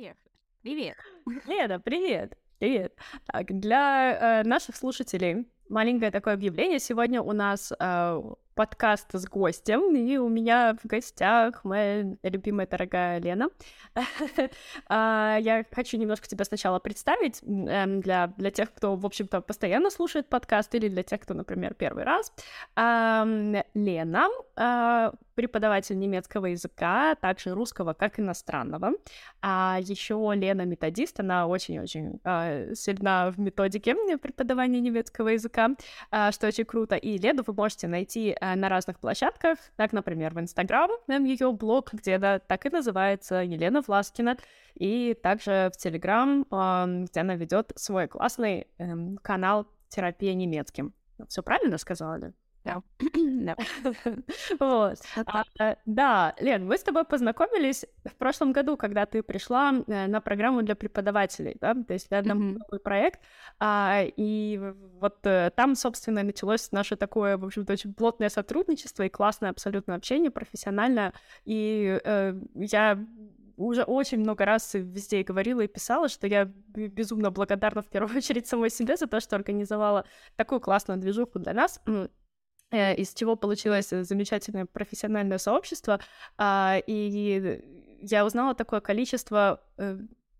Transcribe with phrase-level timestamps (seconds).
[0.00, 0.30] Поехали.
[0.62, 0.96] Привет.
[1.46, 2.38] Лена, привет.
[2.58, 2.94] Привет.
[3.26, 6.78] Так, для э, наших слушателей маленькое такое объявление.
[6.78, 8.22] Сегодня у нас э,
[8.54, 13.48] подкаст с гостем, и у меня в гостях моя любимая дорогая Лена.
[14.86, 20.28] А, я хочу немножко тебя сначала представить эм, для, тех, кто, в общем-то, постоянно слушает
[20.28, 22.32] подкаст, или для тех, кто, например, первый раз.
[22.76, 28.92] Лена а, преподаватель немецкого языка, также русского как иностранного.
[29.40, 35.70] А еще Лена методист, она очень-очень э, сильна в методике преподавания немецкого языка,
[36.10, 36.96] э, что очень круто.
[36.96, 41.94] И Лену вы можете найти э, на разных площадках, так, например, в Инстаграм, ее блог,
[41.94, 44.36] где она так и называется, Елена Власкина,
[44.74, 50.92] и также в Телеграм, э, где она ведет свой классный э, канал «Терапия немецким».
[51.28, 52.34] Все правильно сказала?
[52.64, 52.82] Да.
[54.60, 54.98] Вот.
[55.26, 55.44] А,
[55.86, 60.62] да, Лен, мы с тобой познакомились в прошлом году, когда ты пришла э, на программу
[60.62, 63.20] для преподавателей, да, то есть это новый проект,
[63.58, 64.60] а, и
[65.00, 69.94] вот э, там, собственно, началось наше такое, в общем-то, очень плотное сотрудничество и классное абсолютно
[69.94, 71.12] общение, профессиональное,
[71.44, 72.98] и э, я
[73.56, 76.44] уже очень много раз везде говорила и писала, что я
[76.74, 80.04] безумно благодарна в первую очередь самой себе за то, что организовала
[80.36, 81.80] такую классную движуху для нас.
[82.70, 85.98] Э, из чего получилось замечательное профессиональное сообщество,
[86.38, 87.60] а, и
[88.00, 89.98] я узнала такое количество э,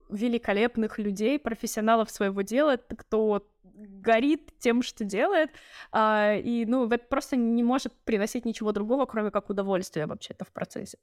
[0.08, 5.50] великолепных людей, профессионалов своего дела, кто горит тем, что делает,
[5.90, 10.52] а, и, ну, это просто не может приносить ничего другого, кроме как удовольствия вообще-то в
[10.52, 10.98] процессе.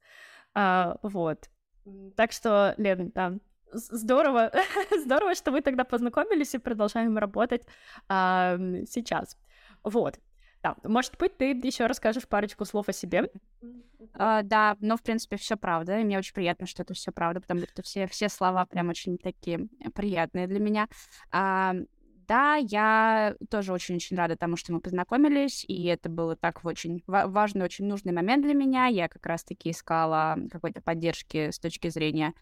[0.54, 1.50] А, вот.
[2.16, 3.34] Так что, Лен, да,
[3.74, 4.52] здорово,
[5.04, 7.64] здорово, что мы тогда познакомились и продолжаем работать
[8.08, 9.38] сейчас.
[9.84, 10.20] Вот.
[10.84, 13.30] Может быть, ты еще расскажешь парочку слов о себе.
[14.14, 17.42] Uh, да, но в принципе все правда, и мне очень приятно, что это все правда,
[17.42, 20.88] потому что все все слова прям очень такие приятные для меня.
[21.32, 21.88] Uh,
[22.28, 27.64] да, я тоже очень-очень рада тому, что мы познакомились, и это было так очень важный,
[27.64, 28.88] очень нужный момент для меня.
[28.88, 32.34] Я как раз-таки искала какой-то поддержки с точки зрения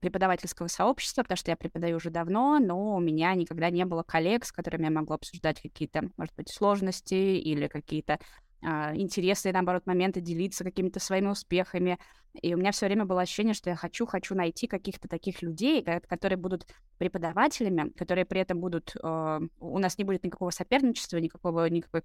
[0.00, 4.44] преподавательского сообщества, потому что я преподаю уже давно, но у меня никогда не было коллег,
[4.44, 8.18] с которыми я могла обсуждать какие-то, может быть, сложности или какие-то
[8.62, 11.98] а, интересные, наоборот, моменты, делиться какими-то своими успехами.
[12.42, 15.82] И у меня все время было ощущение, что я хочу, хочу найти каких-то таких людей,
[15.82, 16.66] которые будут
[16.98, 18.94] преподавателями, которые при этом будут...
[19.02, 22.02] Э, у нас не будет никакого соперничества, никакого, никакой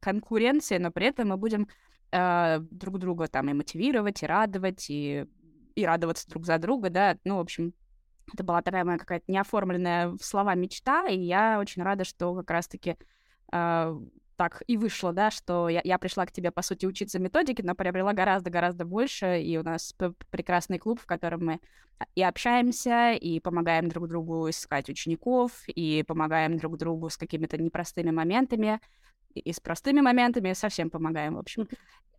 [0.00, 1.68] конкуренции, но при этом мы будем
[2.12, 5.26] э, друг друга там и мотивировать, и радовать, и
[5.78, 7.72] и радоваться друг за друга, да, ну, в общем,
[8.32, 12.50] это была такая моя какая-то неоформленная в слова мечта, и я очень рада, что как
[12.50, 12.96] раз-таки
[13.52, 13.98] э,
[14.36, 17.76] так и вышло, да, что я, я пришла к тебе, по сути, учиться методике, но
[17.76, 19.94] приобрела гораздо-гораздо больше, и у нас
[20.30, 21.60] прекрасный клуб, в котором мы
[22.16, 28.10] и общаемся, и помогаем друг другу искать учеников, и помогаем друг другу с какими-то непростыми
[28.10, 28.80] моментами,
[29.32, 31.68] и с простыми моментами совсем помогаем, в общем.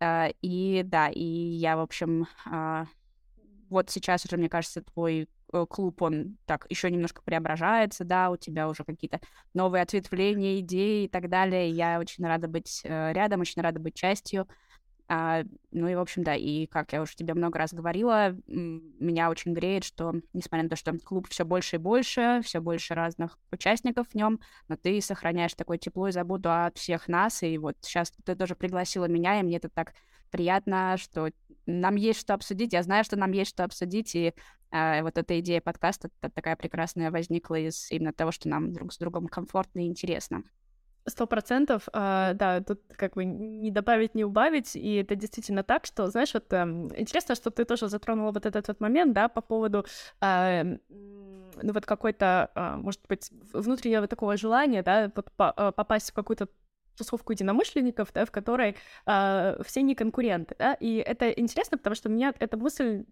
[0.00, 2.26] Uh, и да, и я, в общем,
[3.70, 8.36] вот сейчас уже, мне кажется, твой э, клуб, он так еще немножко преображается, да, у
[8.36, 9.20] тебя уже какие-то
[9.54, 11.70] новые ответвления, идеи и так далее.
[11.70, 14.48] Я очень рада быть э, рядом, очень рада быть частью.
[15.12, 19.28] А, ну и, в общем, да, и как я уже тебе много раз говорила, меня
[19.28, 23.36] очень греет, что, несмотря на то, что клуб все больше и больше, все больше разных
[23.50, 24.38] участников в нем,
[24.68, 28.54] но ты сохраняешь такое тепло и заботу от всех нас, и вот сейчас ты тоже
[28.54, 29.94] пригласила меня, и мне это так
[30.30, 31.30] приятно, что
[31.66, 32.72] нам есть что обсудить.
[32.72, 34.32] Я знаю, что нам есть что обсудить, и
[34.70, 38.98] э, вот эта идея подкаста такая прекрасная возникла из именно того, что нам друг с
[38.98, 40.44] другом комфортно и интересно.
[41.10, 45.86] Сто процентов, э, да, тут как бы не добавить, не убавить, и это действительно так,
[45.86, 46.62] что, знаешь, вот э,
[46.96, 49.84] интересно, что ты тоже затронула вот этот вот момент, да, по поводу,
[50.20, 50.62] э,
[51.62, 56.48] ну вот какой-то, э, может быть, внутреннего такого желания, да, вот э, попасть в какую-то
[56.96, 62.08] тусовку единомышленников, да, в которой э, все не конкуренты, да, и это интересно, потому что
[62.08, 63.04] меня эта мысль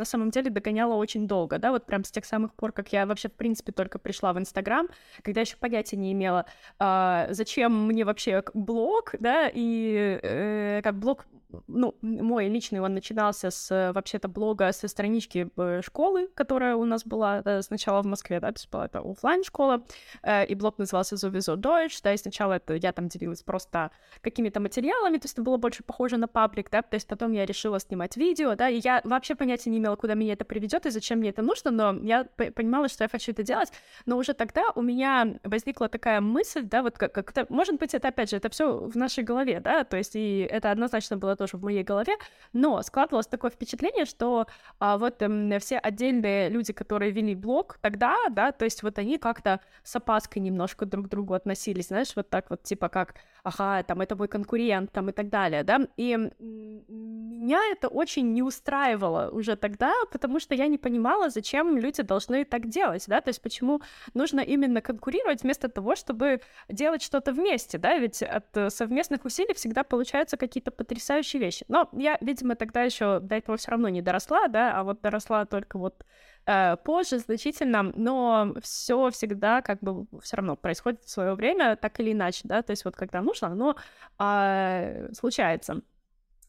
[0.00, 3.04] на самом деле догоняла очень долго, да, вот прям с тех самых пор, как я
[3.04, 4.88] вообще, в принципе, только пришла в Инстаграм,
[5.22, 6.46] когда еще понятия не имела,
[6.78, 11.26] э, зачем мне вообще блог, да, и э, как блог
[11.66, 17.04] ну, мой личный, он начинался с, вообще-то, блога со странички э, школы, которая у нас
[17.04, 19.84] была э, сначала в Москве, да, была это офлайн школа
[20.22, 24.60] э, и блог назывался Sowieso Deutsch, да, и сначала это я там делилась просто какими-то
[24.60, 27.80] материалами, то есть это было больше похоже на паблик, да, то есть потом я решила
[27.80, 31.18] снимать видео, да, и я вообще понятия не имела, куда меня это приведет и зачем
[31.18, 33.72] мне это нужно, но я понимала, что я хочу это делать,
[34.06, 38.30] но уже тогда у меня возникла такая мысль, да, вот как-то, может быть, это, опять
[38.30, 41.62] же, это все в нашей голове, да, то есть и это однозначно было тоже в
[41.64, 42.12] моей голове,
[42.52, 44.46] но складывалось такое впечатление, что
[44.78, 49.16] а, вот эм, все отдельные люди, которые вели блог тогда, да, то есть вот они
[49.16, 53.82] как-то с опаской немножко друг к другу относились, знаешь, вот так вот, типа как, ага,
[53.84, 59.30] там, это мой конкурент, там, и так далее, да, и меня это очень не устраивало
[59.30, 63.40] уже тогда, потому что я не понимала, зачем люди должны так делать, да, то есть
[63.40, 63.80] почему
[64.12, 69.54] нужно именно конкурировать вместо того, чтобы делать что-то вместе, да, ведь от э, совместных усилий
[69.54, 71.64] всегда получаются какие-то потрясающие вещи.
[71.68, 75.44] Но я, видимо, тогда еще до этого все равно не доросла, да, а вот доросла
[75.44, 76.04] только вот
[76.46, 82.00] э, позже значительно, но все всегда как бы все равно происходит в свое время, так
[82.00, 83.76] или иначе, да, то есть вот когда нужно, оно
[84.18, 85.82] э, случается.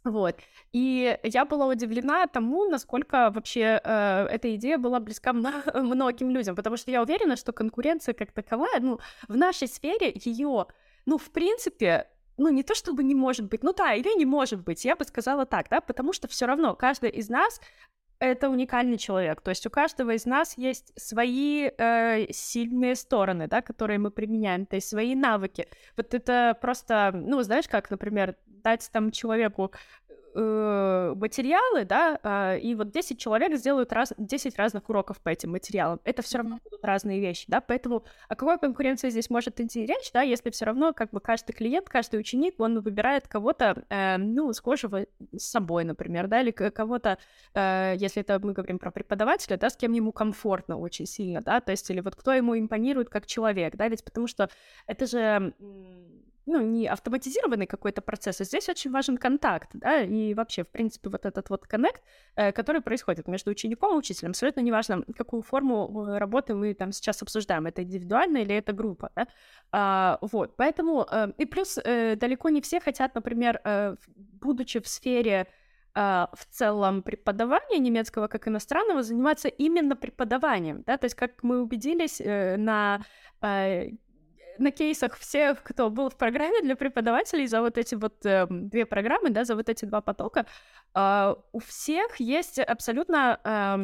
[0.04, 0.36] Вот.
[0.74, 5.32] И я была удивлена тому, насколько вообще э, эта идея была близка
[5.74, 10.66] многим людям, потому что я уверена, что конкуренция как таковая, ну, в нашей сфере ее,
[11.06, 12.08] ну, в принципе,
[12.42, 15.06] ну, не то чтобы не может быть, ну да, или не может быть, я бы
[15.06, 17.62] сказала так, да, потому что все равно каждый из нас
[18.20, 19.42] это уникальный человек.
[19.42, 24.66] То есть у каждого из нас есть свои э, сильные стороны, да, которые мы применяем,
[24.66, 25.68] то есть свои навыки.
[25.98, 29.72] Вот это просто, ну, знаешь, как, например, дать там человеку
[30.34, 35.52] э, материалы, да, э, и вот 10 человек сделают раз, 10 разных уроков по этим
[35.52, 36.00] материалам.
[36.04, 40.12] Это все равно будут разные вещи, да, поэтому о какой конкуренции здесь может идти речь,
[40.14, 44.52] да, если все равно как бы каждый клиент, каждый ученик, он выбирает кого-то, э, ну,
[44.54, 45.06] схожего
[45.36, 47.18] с собой, например, да, или кого-то,
[47.54, 51.62] э, если это мы говорим про преподавателя, да, с кем ему комфортно очень сильно, да,
[51.62, 54.50] то есть или вот кто ему импонирует как человек, да, ведь потому что
[54.88, 55.54] это же
[56.46, 61.10] ну, не автоматизированный какой-то процесс, а здесь очень важен контакт, да, и вообще, в принципе,
[61.10, 62.02] вот этот вот коннект,
[62.36, 66.92] э, который происходит между учеником и учителем, абсолютно неважно, какую форму э, работы мы там
[66.92, 69.28] сейчас обсуждаем, это индивидуально или это группа, да,
[69.72, 73.62] а, вот, поэтому, э, и плюс далеко не все хотят, например,
[74.16, 75.48] будучи в сфере
[75.94, 82.22] в целом преподавания немецкого как иностранного заниматься именно преподаванием, да, то есть как мы убедились
[82.26, 83.02] на
[84.62, 88.86] на кейсах всех, кто был в программе для преподавателей за вот эти вот э, две
[88.86, 90.46] программы, да, за вот эти два потока,
[90.96, 93.76] э, у всех есть абсолютно, э,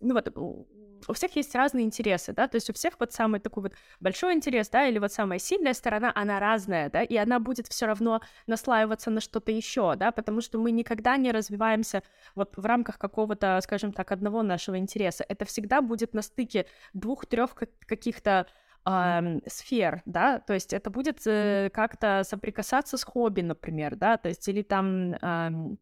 [0.00, 0.66] ну вот,
[1.08, 4.34] у всех есть разные интересы, да, то есть у всех вот самый такой вот большой
[4.34, 8.20] интерес, да, или вот самая сильная сторона, она разная, да, и она будет все равно
[8.46, 12.02] наслаиваться на что-то еще, да, потому что мы никогда не развиваемся
[12.34, 15.24] вот в рамках какого-то, скажем так, одного нашего интереса.
[15.28, 17.54] Это всегда будет на стыке двух-трех
[17.86, 18.46] каких-то
[18.86, 24.28] э, сфер, да, то есть это будет э, как-то соприкасаться с хобби, например, да, то
[24.28, 25.76] есть или там, э,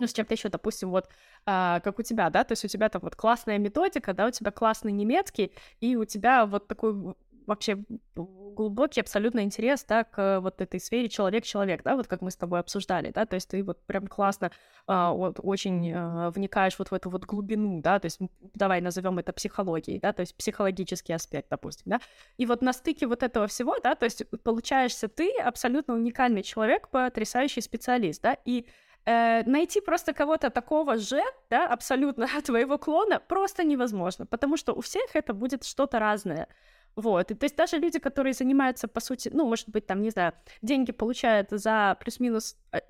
[0.00, 1.08] ну, с чем-то еще, допустим, вот
[1.46, 4.30] э, как у тебя, да, то есть у тебя там вот классная методика, да, у
[4.30, 7.14] тебя классный немецкий, и у тебя вот такой
[7.48, 7.78] вообще
[8.14, 12.60] глубокий абсолютно интерес, да, к вот этой сфере человек-человек, да, вот как мы с тобой
[12.60, 14.50] обсуждали, да, то есть ты вот прям классно
[14.86, 18.20] а, вот очень а, вникаешь вот в эту вот глубину, да, то есть
[18.54, 22.00] давай назовем это психологией, да, то есть психологический аспект, допустим, да,
[22.36, 26.88] и вот на стыке вот этого всего, да, то есть получаешься ты абсолютно уникальный человек,
[26.88, 28.66] потрясающий специалист, да, и
[29.04, 34.80] э, найти просто кого-то такого же, да, абсолютно твоего клона просто невозможно, потому что у
[34.80, 36.48] всех это будет что-то разное.
[36.96, 37.30] Вот.
[37.30, 40.32] И, то есть даже люди, которые занимаются, по сути, ну, может быть, там, не знаю,
[40.62, 42.80] деньги получают за плюс-минус э,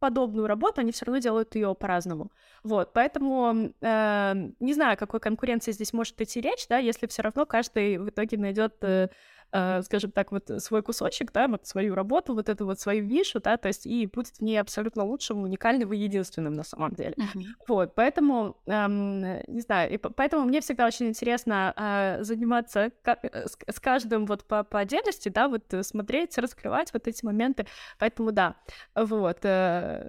[0.00, 2.32] подобную работу, они все равно делают ее по-разному.
[2.64, 7.46] Вот, поэтому э, не знаю, какой конкуренции здесь может идти речь, да, если все равно
[7.46, 9.10] каждый в итоге найдет э,
[9.52, 13.40] э, скажем так, вот свой кусочек, да, вот свою работу, вот эту вот свою нишу,
[13.40, 17.14] да, то есть и будет в ней абсолютно лучшим, уникальным и единственным на самом деле.
[17.16, 17.42] Uh-huh.
[17.68, 23.58] Вот, поэтому, эм, не знаю, и поэтому мне всегда очень интересно э, заниматься э, с,
[23.68, 27.66] с каждым вот по, по отдельности, да, вот смотреть, раскрывать вот эти моменты,
[27.98, 28.56] поэтому да,
[28.94, 29.38] вот.
[29.44, 30.08] Э,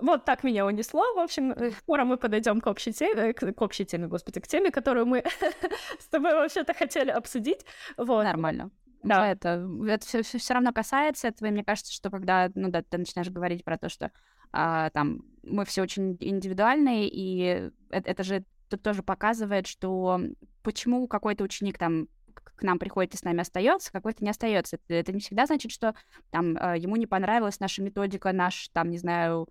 [0.00, 1.02] вот так меня унесло.
[1.14, 4.70] В общем, скоро мы подойдем к общей теме, к, к общей теме, господи, к теме,
[4.70, 5.24] которую мы
[5.98, 7.64] с тобой вообще-то хотели обсудить.
[7.96, 8.24] Вот.
[8.24, 8.70] Нормально.
[9.02, 12.68] Да, это, это все, все, все равно касается этого, и мне кажется, что когда, ну
[12.68, 14.10] да, ты начинаешь говорить про то, что
[14.52, 20.20] а, там мы все очень индивидуальные, и это, это же тут тоже показывает, что
[20.62, 22.08] почему какой-то ученик там
[22.56, 24.76] к нам приходит и с нами остается, какой-то не остается.
[24.76, 25.94] Это, это не всегда значит, что
[26.30, 29.48] там а, ему не понравилась наша методика, наш там, не знаю,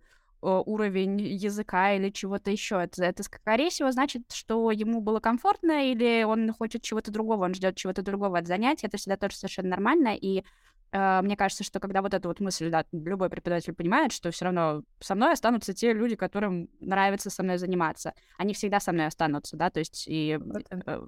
[0.48, 2.82] уровень языка или чего-то еще.
[2.82, 7.54] Это, это, скорее всего, значит, что ему было комфортно или он хочет чего-то другого, он
[7.54, 8.88] ждет чего-то другого от занятия.
[8.88, 10.16] Это всегда тоже совершенно нормально.
[10.16, 10.44] И
[10.92, 14.46] э, мне кажется, что когда вот эта вот мысль, да, любой преподаватель понимает, что все
[14.46, 18.13] равно со мной останутся те люди, которым нравится со мной заниматься.
[18.38, 20.39] Они всегда со мной останутся, да, то есть и
[20.86, 21.08] э,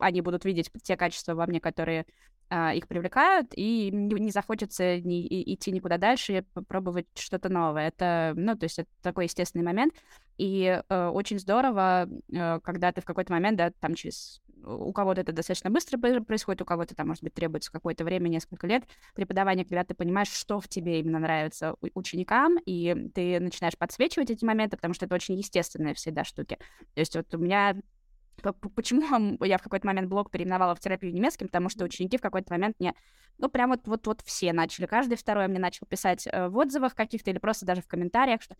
[0.00, 2.06] они будут видеть те качества во мне, которые
[2.52, 7.48] а, их привлекают, и не, не захочется ни, и, идти никуда дальше и попробовать что-то
[7.48, 7.88] новое.
[7.88, 9.94] Это, ну, то есть это такой естественный момент.
[10.36, 15.20] И э, очень здорово, э, когда ты в какой-то момент, да, там через у кого-то
[15.20, 19.64] это достаточно быстро происходит, у кого-то там, может быть, требуется какое-то время, несколько лет преподавания,
[19.64, 24.76] когда ты понимаешь, что в тебе именно нравится ученикам, и ты начинаешь подсвечивать эти моменты,
[24.76, 26.58] потому что это очень естественные всегда штуки.
[26.94, 27.76] То есть вот у меня
[28.74, 31.46] Почему я в какой-то момент блог переименовала в терапию немецким?
[31.46, 32.94] Потому что ученики в какой-то момент мне,
[33.38, 34.86] ну, прям вот, вот, вот все начали.
[34.86, 38.56] Каждый второй мне начал писать э, в отзывах каких-то или просто даже в комментариях, что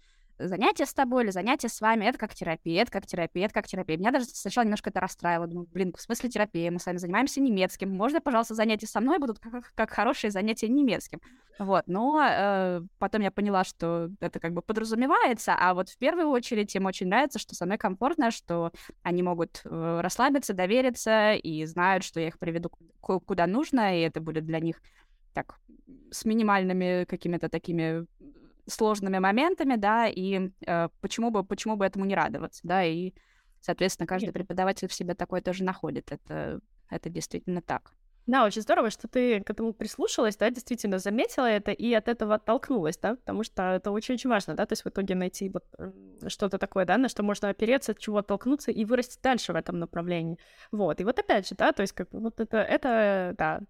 [0.49, 3.67] занятие с тобой или занятие с вами, это как терапия, это как терапия, это как
[3.67, 3.97] терапия.
[3.97, 5.47] Меня даже сначала немножко это расстраивало.
[5.47, 6.71] Думаю, блин, в смысле терапия?
[6.71, 7.91] Мы с вами занимаемся немецким.
[7.91, 11.21] Можно, пожалуйста, занятия со мной будут как, как хорошие занятия немецким?
[11.59, 16.29] Вот, но э, потом я поняла, что это как бы подразумевается, а вот в первую
[16.29, 18.73] очередь им очень нравится, что со мной комфортно, что
[19.03, 24.45] они могут расслабиться, довериться и знают, что я их приведу куда нужно, и это будет
[24.45, 24.83] для них
[25.33, 25.59] так
[26.11, 28.07] с минимальными какими-то такими
[28.67, 33.13] сложными моментами, да, и э, почему, бы, почему бы этому не радоваться, да, и,
[33.61, 37.95] соответственно, каждый преподаватель в себе такое тоже находит, это, это действительно так.
[38.27, 42.35] Да, очень здорово, что ты к этому прислушалась, да, действительно заметила это и от этого
[42.37, 45.65] оттолкнулась, да, потому что это очень-очень важно, да, то есть в итоге найти вот
[46.29, 49.79] что-то такое, да, на что можно опереться, от чего оттолкнуться и вырасти дальше в этом
[49.79, 50.39] направлении.
[50.71, 53.61] Вот, и вот опять же, да, то есть как вот это, это, да,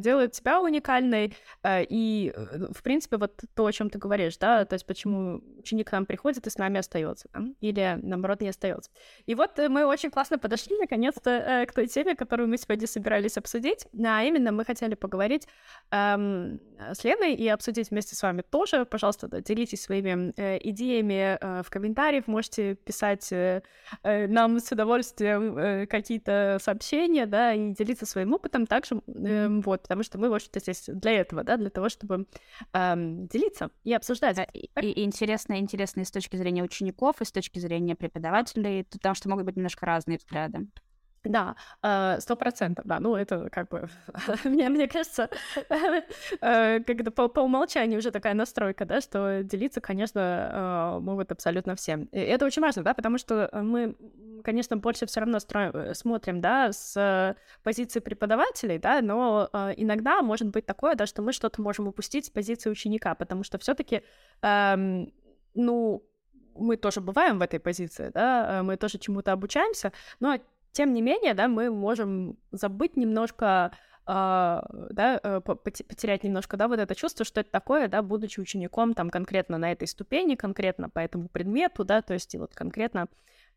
[0.00, 4.64] делает тебя уникальной, э, и, э, в принципе, вот то, о чем ты говоришь, да,
[4.64, 7.44] то есть почему ученик к нам приходит и с нами остается, да?
[7.60, 8.90] или, наоборот, не остается.
[9.26, 13.86] И вот мы очень классно подошли, наконец-то, к той теме, которую мы сегодня собирались обсудить,
[14.04, 15.46] а именно мы хотели поговорить
[15.90, 21.38] эм, с Леной и обсудить вместе с вами тоже, пожалуйста, да, делитесь своими э, идеями
[21.40, 23.62] э, в комментариях, можете писать э,
[24.02, 29.82] э, нам с удовольствием э, какие-то сообщения, да, и делиться своим опытом также, э, вот,
[29.82, 32.26] потому что мы, в общем-то, здесь для этого, да, для того, чтобы
[32.72, 34.38] эм, делиться и обсуждать.
[34.52, 39.14] И, и интересно, интересно и с точки зрения учеников, и с точки зрения преподавателей, потому
[39.14, 40.68] что могут быть немножко разные взгляды.
[41.28, 43.88] Да, э, сто процентов, да, ну это как бы,
[44.44, 45.28] мне, мне кажется,
[46.40, 51.74] э, когда по, по умолчанию уже такая настройка, да, что делиться, конечно, э, могут абсолютно
[51.74, 52.04] всем.
[52.12, 53.96] И это очень важно, да, потому что мы,
[54.46, 60.64] конечно, больше все равно строим, смотрим, да, с позиции преподавателей, да, но иногда может быть
[60.66, 64.02] такое, да, что мы что-то можем упустить с позиции ученика, потому что все-таки,
[64.42, 65.12] эм,
[65.54, 66.02] ну,
[66.54, 70.38] мы тоже бываем в этой позиции, да, мы тоже чему-то обучаемся, но
[70.70, 73.72] тем не менее, да, мы можем забыть немножко
[74.08, 78.94] Uh, да, uh, потерять немножко, да, вот это чувство, что это такое, да, будучи учеником
[78.94, 83.08] там конкретно на этой ступени, конкретно по этому предмету, да, то есть и вот конкретно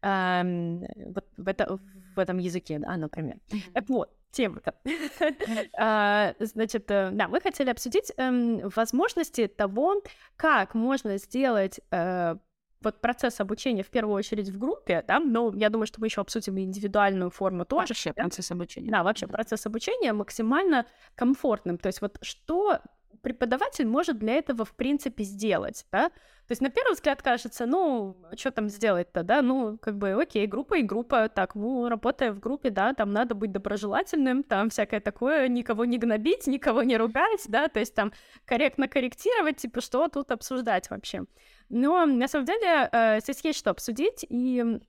[0.02, 1.80] uh, вот в, это,
[2.16, 3.38] в этом языке, да, например.
[3.74, 4.76] Так вот, тема-то.
[4.86, 10.02] uh, значит, э, да, мы хотели обсудить um, возможности того,
[10.36, 12.40] как можно сделать uh,
[12.82, 16.22] вот процесс обучения в первую очередь в группе, да, но я думаю, что мы еще
[16.22, 17.88] обсудим индивидуальную форму тоже.
[17.90, 18.24] Вообще да?
[18.24, 18.92] процесс обучения.
[18.92, 21.78] Да, вообще процесс обучения максимально комфортным.
[21.78, 22.80] То есть вот что
[23.22, 26.10] преподаватель может для этого в принципе сделать, да?
[26.10, 30.48] То есть на первый взгляд кажется, ну, что там сделать-то, да, ну, как бы, окей,
[30.48, 35.00] группа и группа, так, ну, работая в группе, да, там надо быть доброжелательным, там всякое
[35.00, 38.12] такое, никого не гнобить, никого не ругать, да, то есть там
[38.46, 41.26] корректно корректировать, типа, что тут обсуждать вообще.
[41.70, 44.80] Но на самом деле э, здесь есть что обсудить, и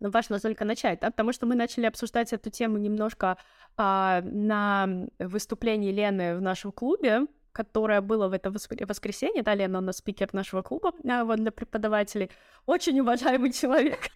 [0.00, 3.36] важно только начать, да, потому что мы начали обсуждать эту тему немножко
[3.76, 9.92] а, на выступлении Лены в нашем клубе, которое было в это воскресенье, да, Лена, у
[9.92, 12.30] спикер нашего клуба, а, вот для преподавателей,
[12.66, 14.10] очень уважаемый человек.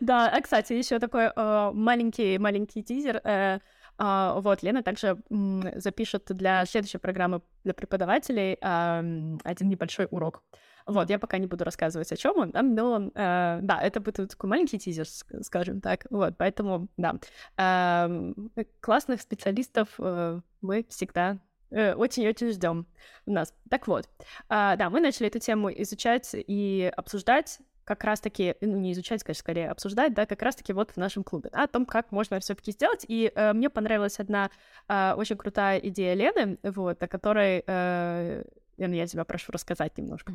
[0.00, 3.20] Да, а, кстати, еще такой э, маленький маленький тизер.
[3.24, 3.58] Э,
[3.96, 5.16] а, вот, Лена также
[5.76, 10.42] запишет для следующей программы для преподавателей один небольшой урок.
[10.86, 14.50] Вот, я пока не буду рассказывать, о чем он, но э, да, это будет такой
[14.50, 16.06] маленький тизер, скажем так.
[16.10, 17.16] Вот, поэтому, да,
[17.56, 18.34] э,
[18.80, 21.38] классных специалистов э, мы всегда
[21.70, 22.86] э, очень-очень ждем
[23.24, 23.54] у нас.
[23.70, 24.06] Так вот,
[24.50, 29.40] э, да, мы начали эту тему изучать и обсуждать как раз-таки, ну, не изучать, конечно,
[29.40, 32.54] скорее обсуждать, да, как раз-таки вот в нашем клубе, да, о том, как можно все
[32.54, 33.04] таки сделать.
[33.06, 34.50] И э, мне понравилась одна
[34.88, 38.44] э, очень крутая идея Лены, вот, о которой, э,
[38.76, 40.32] Лена, я тебя прошу рассказать немножко.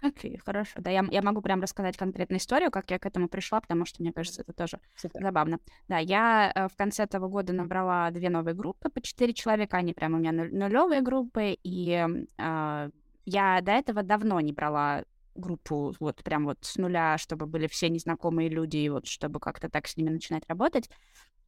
[0.00, 0.80] Окей, okay, хорошо.
[0.80, 4.00] Да, я, я могу прям рассказать конкретную историю, как я к этому пришла, потому что,
[4.00, 5.20] мне кажется, это тоже Супер.
[5.20, 5.58] забавно.
[5.88, 9.94] Да, я э, в конце этого года набрала две новые группы по четыре человека, они
[9.94, 12.06] прям у меня нулевые группы, и
[12.38, 12.90] э,
[13.24, 15.04] я до этого давно не брала
[15.38, 19.68] группу вот прям вот с нуля, чтобы были все незнакомые люди, и вот чтобы как-то
[19.68, 20.90] так с ними начинать работать.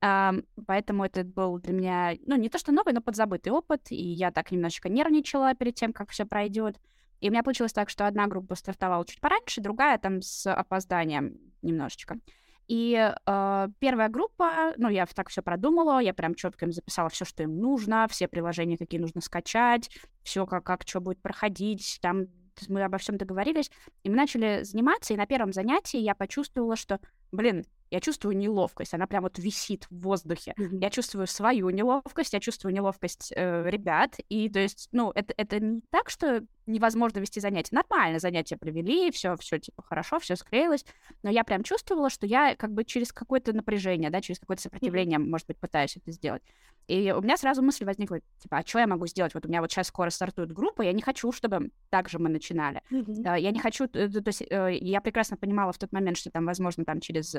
[0.02, 3.97] Um, поэтому это был для меня, ну, не то что новый, но подзабытый опыт, и
[3.97, 6.78] я так немножечко нервничала перед тем, как все пройдет.
[7.20, 11.37] И у меня получилось так, что одна группа стартовала чуть пораньше, другая там с опозданием
[11.61, 12.18] немножечко.
[12.66, 12.94] И
[13.26, 17.42] э, первая группа, ну, я так все продумала, я прям четко им записала все, что
[17.42, 19.90] им нужно, все приложения, какие нужно скачать,
[20.23, 22.26] все, как, как что будет проходить, там
[22.69, 23.71] мы обо всем договорились,
[24.02, 27.00] и мы начали заниматься, и на первом занятии я почувствовала, что,
[27.33, 30.55] блин, я чувствую неловкость, она прям вот висит в воздухе.
[30.57, 30.79] Mm-hmm.
[30.81, 35.59] Я чувствую свою неловкость, я чувствую неловкость э, ребят, и то есть, ну, это, это
[35.59, 37.75] не так, что невозможно вести занятия.
[37.75, 40.85] Нормально занятия провели, все, все типа хорошо, все склеилось,
[41.25, 45.19] но я прям чувствовала, что я как бы через какое-то напряжение, да, через какое-то сопротивление,
[45.19, 45.29] mm-hmm.
[45.29, 46.43] может быть, пытаюсь это сделать.
[46.90, 49.32] И у меня сразу мысль возникла, типа, а что я могу сделать?
[49.35, 52.28] Вот у меня вот сейчас скоро стартует группа, я не хочу, чтобы так же мы
[52.28, 52.82] начинали.
[52.90, 53.38] Mm-hmm.
[53.38, 56.47] Я не хочу, э, то есть э, я прекрасно понимала в тот момент, что там,
[56.47, 57.37] возможно, там через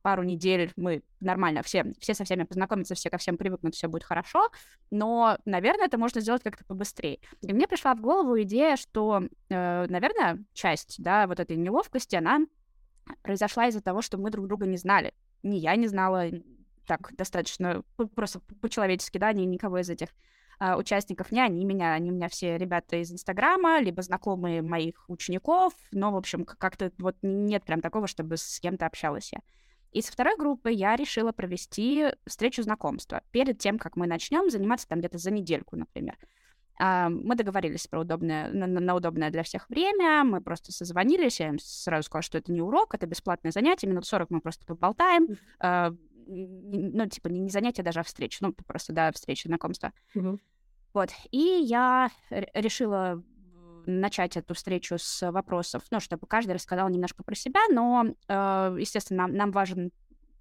[0.00, 4.04] пару недель мы нормально все, все со всеми познакомятся, все ко всем привыкнут, все будет
[4.04, 4.48] хорошо,
[4.90, 7.18] но, наверное, это можно сделать как-то побыстрее.
[7.42, 12.40] И мне пришла в голову идея, что, э, наверное, часть, да, вот этой неловкости, она
[13.22, 15.12] произошла из-за того, что мы друг друга не знали.
[15.42, 16.30] Ни я не знала
[16.88, 17.84] так достаточно,
[18.16, 20.08] просто по-человечески, да, ни никого из этих
[20.60, 25.08] Uh, участников, не они меня, они у меня все ребята из Инстаграма, либо знакомые моих
[25.08, 29.38] учеников, но, в общем, как-то вот нет прям такого, чтобы с кем-то общалась я.
[29.92, 34.88] И со второй группой я решила провести встречу знакомства перед тем, как мы начнем заниматься
[34.88, 36.18] там где-то за недельку, например.
[36.80, 41.48] А, мы договорились про удобное, на, на удобное для всех время, мы просто созвонились, я
[41.48, 45.26] им сразу сказала, что это не урок, это бесплатное занятие, минут 40 мы просто поболтаем,
[45.58, 45.92] а,
[46.28, 49.92] ну, типа, не занятие даже, а встреча, ну, просто, да, встреча, знакомства.
[50.14, 50.38] Mm-hmm.
[50.94, 52.10] Вот, и я
[52.54, 53.22] решила
[53.86, 59.22] начать эту встречу с вопросов, ну, чтобы каждый рассказал немножко про себя, но, э, естественно,
[59.22, 59.92] нам, нам важен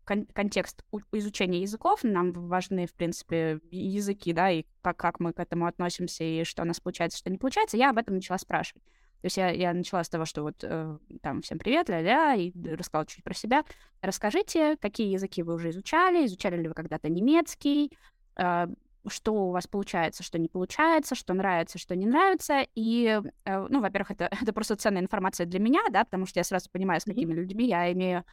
[0.03, 5.39] кон- контекст изучения языков, нам важны, в принципе, языки, да, и как, как мы к
[5.39, 8.83] этому относимся, и что у нас получается, что не получается, я об этом начала спрашивать.
[9.21, 12.51] То есть я, я начала с того, что вот э, там всем привет, ля-ля, и
[12.75, 13.63] рассказала чуть про себя.
[14.01, 17.91] Расскажите, какие языки вы уже изучали, изучали ли вы когда-то немецкий,
[18.35, 18.67] э,
[19.09, 22.65] что у вас получается, что не получается, что нравится, что не нравится.
[22.75, 26.43] И, э, ну, во-первых, это, это просто ценная информация для меня, да, потому что я
[26.43, 28.23] сразу понимаю, с какими людьми я имею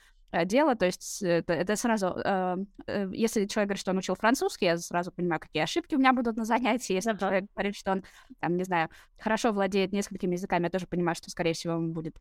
[0.44, 0.74] дело.
[0.74, 2.06] То есть это, это сразу...
[2.24, 2.56] Э,
[3.12, 6.36] если человек говорит, что он учил французский, я сразу понимаю, какие ошибки у меня будут
[6.36, 6.94] на занятии.
[6.94, 8.04] Если человек говорит, что он,
[8.40, 12.16] там, не знаю, хорошо владеет несколькими языками, я тоже понимаю, что, скорее всего, ему будет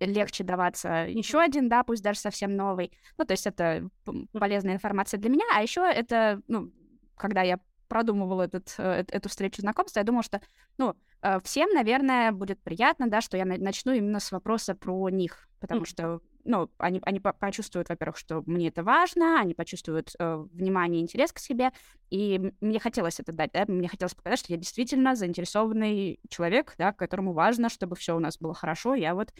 [0.00, 2.92] легче даваться еще один, да, пусть даже совсем новый.
[3.18, 3.88] Ну, то есть это
[4.32, 6.72] полезная информация для меня, а еще это, ну,
[7.16, 10.40] когда я продумывала этот, э, эту встречу знакомства, я думала, что,
[10.78, 15.48] ну, э, всем, наверное, будет приятно, да, что я начну именно с вопроса про них,
[15.60, 15.86] потому mm.
[15.86, 21.04] что, ну, они, они почувствуют, во-первых, что мне это важно, они почувствуют э, внимание и
[21.04, 21.72] интерес к себе,
[22.10, 26.92] и мне хотелось это дать, да, мне хотелось показать, что я действительно заинтересованный человек, да,
[26.92, 28.94] которому важно, чтобы все у нас было хорошо.
[28.94, 29.32] Я вот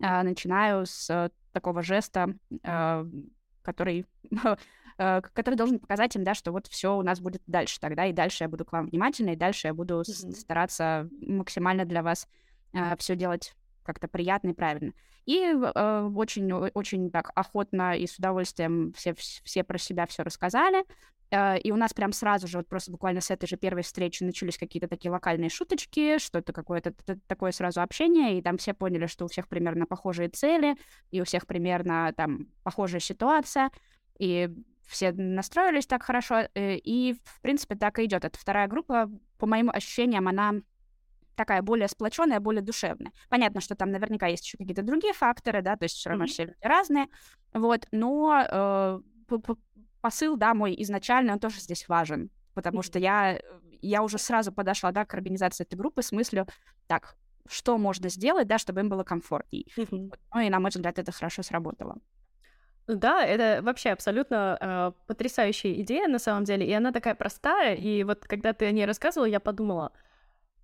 [0.00, 3.04] э, начинаю с э, такого жеста, э,
[3.62, 4.06] который
[4.96, 8.12] Э, который должен показать им, да, что вот все у нас будет дальше тогда, и
[8.12, 10.32] дальше я буду к вам внимательна, и дальше я буду mm-hmm.
[10.32, 12.28] стараться максимально для вас
[12.72, 14.92] э, все делать как-то приятно и правильно.
[15.26, 20.84] И э, очень, очень так охотно и с удовольствием все, все про себя все рассказали.
[21.30, 24.22] Э, и у нас прям сразу же, вот просто буквально с этой же первой встречи
[24.22, 26.94] начались какие-то такие локальные шуточки, что-то какое-то
[27.26, 30.76] такое сразу общение, и там все поняли, что у всех примерно похожие цели,
[31.10, 33.70] и у всех примерно там похожая ситуация.
[34.18, 34.48] И
[34.86, 38.24] все настроились так хорошо, э, и, в принципе, так и идет.
[38.24, 40.54] Эта вторая группа, по моим ощущениям, она
[41.34, 43.12] такая более сплоченная, более душевная.
[43.28, 46.28] Понятно, что там наверняка есть еще какие-то другие факторы, да, то есть все равно mm-hmm.
[46.28, 47.06] все люди разные,
[47.52, 49.00] вот, но э,
[50.00, 52.82] посыл, да, мой изначально, он тоже здесь важен, потому mm-hmm.
[52.82, 53.40] что я,
[53.80, 56.46] я уже сразу подошла, да, к организации этой группы с мыслью,
[56.86, 57.16] так,
[57.48, 59.66] что можно сделать, да, чтобы им было комфортней.
[59.76, 60.14] Mm-hmm.
[60.34, 61.98] Ну и, на мой взгляд, это хорошо сработало.
[62.86, 68.04] Да, это вообще абсолютно э, потрясающая идея на самом деле, и она такая простая, и
[68.04, 69.92] вот когда ты о ней рассказывала, я подумала,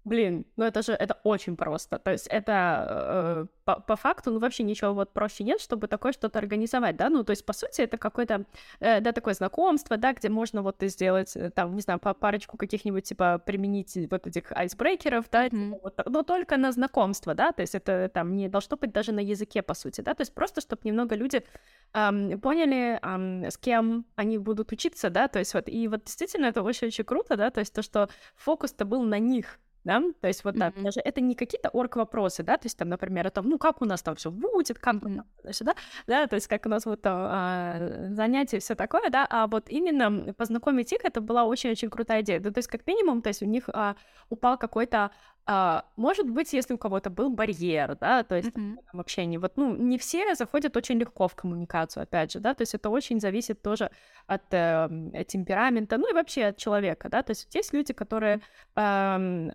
[0.04, 1.98] Блин, ну это же, это очень просто.
[1.98, 6.12] То есть это э, по, по факту, ну вообще ничего вот проще нет, чтобы такое
[6.12, 7.10] что-то организовать, да?
[7.10, 8.46] Ну то есть по сути это какое-то,
[8.80, 13.04] э, да, такое знакомство, да, где можно вот сделать, э, там, не знаю, парочку каких-нибудь,
[13.04, 15.80] типа, применить вот этих айсбрейкеров, да, mm-hmm.
[15.82, 19.20] вот, но только на знакомство, да, то есть это там не должно быть даже на
[19.20, 21.44] языке, по сути, да, то есть просто, чтобы немного люди
[21.92, 26.46] эм, поняли, эм, с кем они будут учиться, да, то есть вот, и вот действительно
[26.46, 30.44] это очень-очень круто, да, то есть то, что фокус-то был на них, да, то есть
[30.44, 30.82] вот mm-hmm.
[30.82, 33.84] даже это не какие-то орг-вопросы, да, то есть там, например, о том, ну, как у
[33.84, 35.52] нас там все будет, как mm-hmm.
[35.52, 35.74] сюда,
[36.06, 40.32] да, то есть как у нас вот а, занятия, все такое, да, а вот именно
[40.34, 43.46] познакомить их, это была очень-очень крутая идея, да, то есть как минимум, то есть у
[43.46, 43.96] них а,
[44.28, 45.10] упал какой-то
[45.52, 48.76] а, может быть, если у кого-то был барьер, да, то есть mm-hmm.
[48.92, 52.62] в общении, вот, ну, не все заходят очень легко в коммуникацию, опять же, да, то
[52.62, 53.90] есть это очень зависит тоже
[54.28, 58.42] от э, темперамента, ну и вообще от человека, да, то есть есть люди, которые
[58.76, 59.50] э,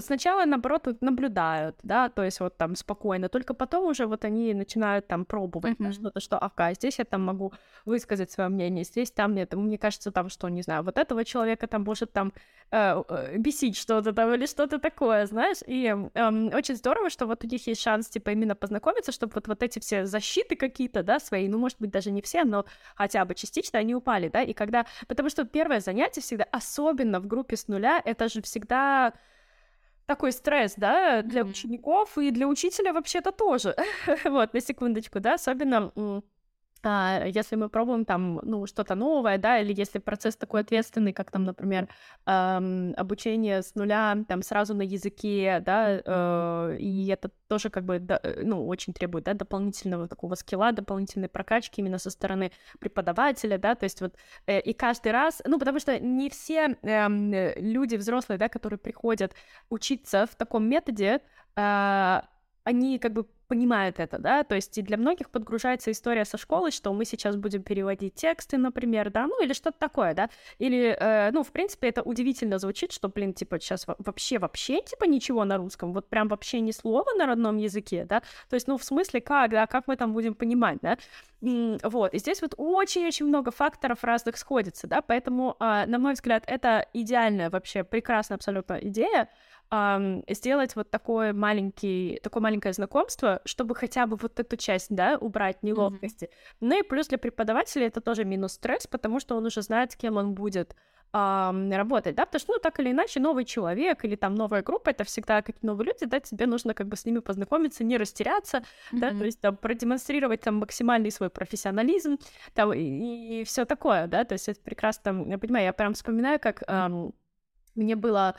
[0.00, 5.06] сначала, наоборот, наблюдают, да, то есть вот там спокойно, только потом уже вот они начинают
[5.06, 5.92] там пробовать mm-hmm.
[5.92, 7.52] что-то, что, ага, здесь я там могу
[7.84, 11.66] высказать свое мнение, здесь там нет, мне кажется там, что, не знаю, вот этого человека
[11.66, 12.32] там может там
[12.70, 17.44] э, э, бесить что-то там или что-то такое, знаешь, и э, очень здорово, что вот
[17.44, 21.18] у них есть шанс, типа, именно познакомиться, чтобы вот, вот эти все защиты какие-то, да,
[21.20, 24.52] свои, ну, может быть, даже не все, но хотя бы частично они упали, да, и
[24.52, 29.12] когда, потому что первое занятие всегда, особенно в группе с нуля, это же всегда
[30.08, 31.50] такой стресс, да, для mm-hmm.
[31.50, 33.76] учеников и для учителя вообще-то тоже.
[34.24, 35.92] вот, на секундочку, да, особенно
[36.84, 41.44] если мы пробуем там, ну, что-то новое, да, или если процесс такой ответственный, как там,
[41.44, 41.88] например,
[42.26, 47.98] эм, обучение с нуля, там, сразу на языке, да, э, и это тоже как бы,
[47.98, 53.58] да, э, ну, очень требует, да, дополнительного такого скилла, дополнительной прокачки именно со стороны преподавателя,
[53.58, 54.14] да, то есть вот,
[54.46, 59.34] э, и каждый раз, ну, потому что не все э, люди взрослые, да, которые приходят
[59.70, 61.20] учиться в таком методе,
[61.56, 62.20] э,
[62.68, 66.70] они как бы понимают это, да, то есть и для многих подгружается история со школы,
[66.70, 70.28] что мы сейчас будем переводить тексты, например, да, ну или что-то такое, да,
[70.58, 75.44] или, э, ну, в принципе, это удивительно звучит, что, блин, типа, сейчас вообще-вообще, типа, ничего
[75.44, 78.84] на русском, вот прям вообще ни слова на родном языке, да, то есть, ну, в
[78.84, 80.98] смысле, как, да, как мы там будем понимать, да,
[81.40, 86.44] вот, и здесь вот очень-очень много факторов разных сходится, да, поэтому, э, на мой взгляд,
[86.46, 89.30] это идеальная вообще, прекрасная абсолютно идея,
[89.70, 95.18] эм, сделать вот такое маленький, такое маленькое знакомство, чтобы хотя бы вот эту часть, да,
[95.20, 96.24] убрать неловкости.
[96.24, 96.56] Mm-hmm.
[96.60, 99.96] Ну и плюс для преподавателя это тоже минус стресс, потому что он уже знает, с
[99.96, 100.74] кем он будет
[101.12, 104.90] эм, работать, да, потому что, ну, так или иначе, новый человек или там новая группа,
[104.90, 108.58] это всегда какие-то новые люди, да, тебе нужно как бы с ними познакомиться, не растеряться,
[108.58, 108.98] mm-hmm.
[108.98, 112.18] да, то есть там продемонстрировать там максимальный свой профессионализм,
[112.54, 116.40] там, и, и все такое, да, то есть это прекрасно, я понимаю, я прям вспоминаю,
[116.40, 117.14] как эм,
[117.74, 118.34] мне было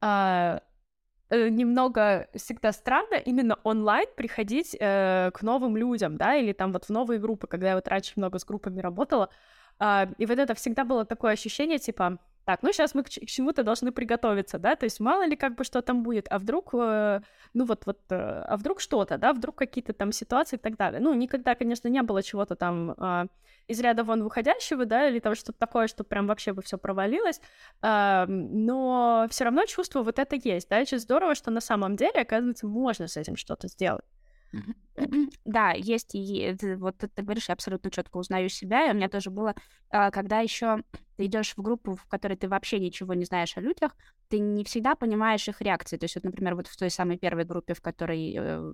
[0.00, 0.60] Э,
[1.30, 6.90] немного всегда странно именно онлайн приходить э, к новым людям, да, или там вот в
[6.90, 9.28] новые группы, когда я вот раньше много с группами работала,
[9.80, 13.62] э, и вот это всегда было такое ощущение, типа, так, ну сейчас мы к, чему-то
[13.62, 17.20] должны приготовиться, да, то есть мало ли как бы что там будет, а вдруг, э,
[17.52, 20.98] ну вот, вот, э, а вдруг что-то, да, вдруг какие-то там ситуации и так далее.
[20.98, 23.26] Ну, никогда, конечно, не было чего-то там э,
[23.66, 27.42] из ряда вон выходящего, да, или там что-то такое, что прям вообще бы все провалилось,
[27.82, 32.22] э, но все равно чувство вот это есть, да, очень здорово, что на самом деле,
[32.22, 34.06] оказывается, можно с этим что-то сделать.
[35.44, 39.28] Да, есть и вот ты говоришь, я абсолютно четко узнаю себя, и у меня тоже
[39.28, 39.54] было,
[39.90, 40.82] а, когда еще
[41.18, 43.96] ты идешь в группу, в которой ты вообще ничего не знаешь о людях,
[44.28, 45.96] ты не всегда понимаешь их реакции.
[45.96, 48.72] То есть, вот, например, вот в той самой первой группе, в которой э,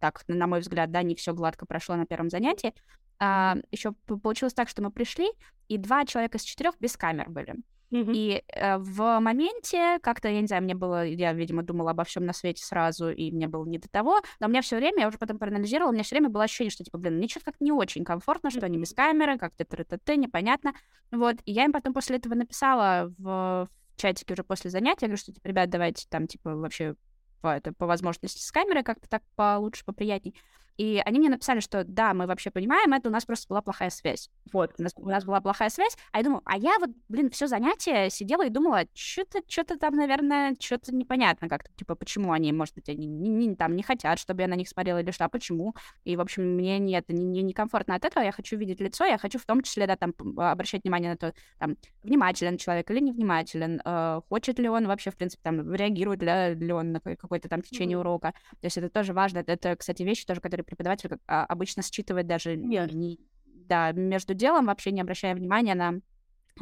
[0.00, 2.72] так, на мой взгляд, да, не все гладко прошло на первом занятии,
[3.18, 5.28] а, еще получилось так, что мы пришли,
[5.68, 7.56] и два человека из четырех без камер были.
[7.90, 8.12] Mm-hmm.
[8.14, 12.26] И э, в моменте как-то, я не знаю, мне было, я, видимо, думала обо всем
[12.26, 15.08] на свете сразу, и мне было не до того, но у меня все время, я
[15.08, 17.60] уже потом проанализировала, у меня все время было ощущение, что, типа, блин, мне что-то как
[17.60, 20.72] не очень комфортно, что они без камеры, как-то т непонятно.
[21.12, 25.18] Вот, и я им потом после этого написала в, в чатике уже после занятия, говорю,
[25.18, 26.96] что, типа, ребят, давайте там, типа, вообще
[27.40, 30.34] по, это, по возможности с камерой как-то так получше, поприятней.
[30.76, 33.90] И они мне написали, что да, мы вообще понимаем, это у нас просто была плохая
[33.90, 34.30] связь.
[34.52, 35.96] Вот, у нас, у нас была плохая связь.
[36.12, 39.94] А я думаю, а я вот, блин, все занятие сидела и думала, что-то, что-то там,
[39.94, 44.18] наверное, что-то непонятно как-то, типа, почему они, может быть, они не, не, там не хотят,
[44.18, 45.74] чтобы я на них смотрела или что, а почему?
[46.04, 49.18] И, в общем, мне нет, не, не, некомфортно от этого, я хочу видеть лицо, я
[49.18, 53.80] хочу в том числе, да, там, обращать внимание на то, там, внимателен человек или невнимателен,
[53.84, 57.62] э, хочет ли он вообще, в принципе, там, реагирует ли, ли он на какое-то там
[57.62, 58.00] течение mm-hmm.
[58.00, 58.32] урока.
[58.60, 62.26] То есть это тоже важно, это, кстати, вещи тоже, которые преподаватель как, а, обычно считывает
[62.26, 66.00] даже не, да, между делом, вообще не обращая внимания на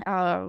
[0.04, 0.48] а,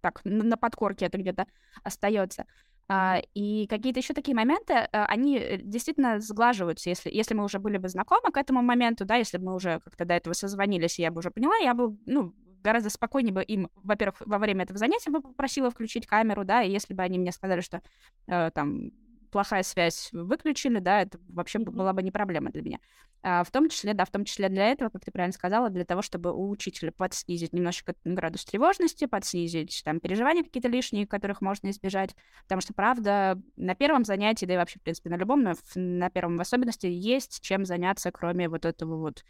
[0.00, 1.46] так, на подкорке это где-то
[1.82, 2.44] остается.
[2.86, 7.58] А, и какие-то еще такие моменты, а, они э, действительно сглаживаются, если, если мы уже
[7.58, 10.98] были бы знакомы к этому моменту, да, если бы мы уже как-то до этого созвонились,
[10.98, 14.78] я бы уже поняла, я бы, ну, гораздо спокойнее бы им, во-первых, во время этого
[14.78, 17.80] занятия бы попросила включить камеру, да, и если бы они мне сказали, что
[18.26, 18.90] э, там
[19.34, 21.70] плохая связь выключили, да, это вообще mm-hmm.
[21.72, 22.78] была бы не проблема для меня.
[23.20, 25.84] А, в том числе, да, в том числе для этого, как ты правильно сказала, для
[25.84, 31.70] того, чтобы у учителя подснизить немножечко градус тревожности, подснизить там переживания какие-то лишние, которых можно
[31.70, 35.54] избежать, потому что, правда, на первом занятии, да и вообще, в принципе, на любом, но
[35.74, 39.24] на первом в особенности есть чем заняться, кроме вот этого вот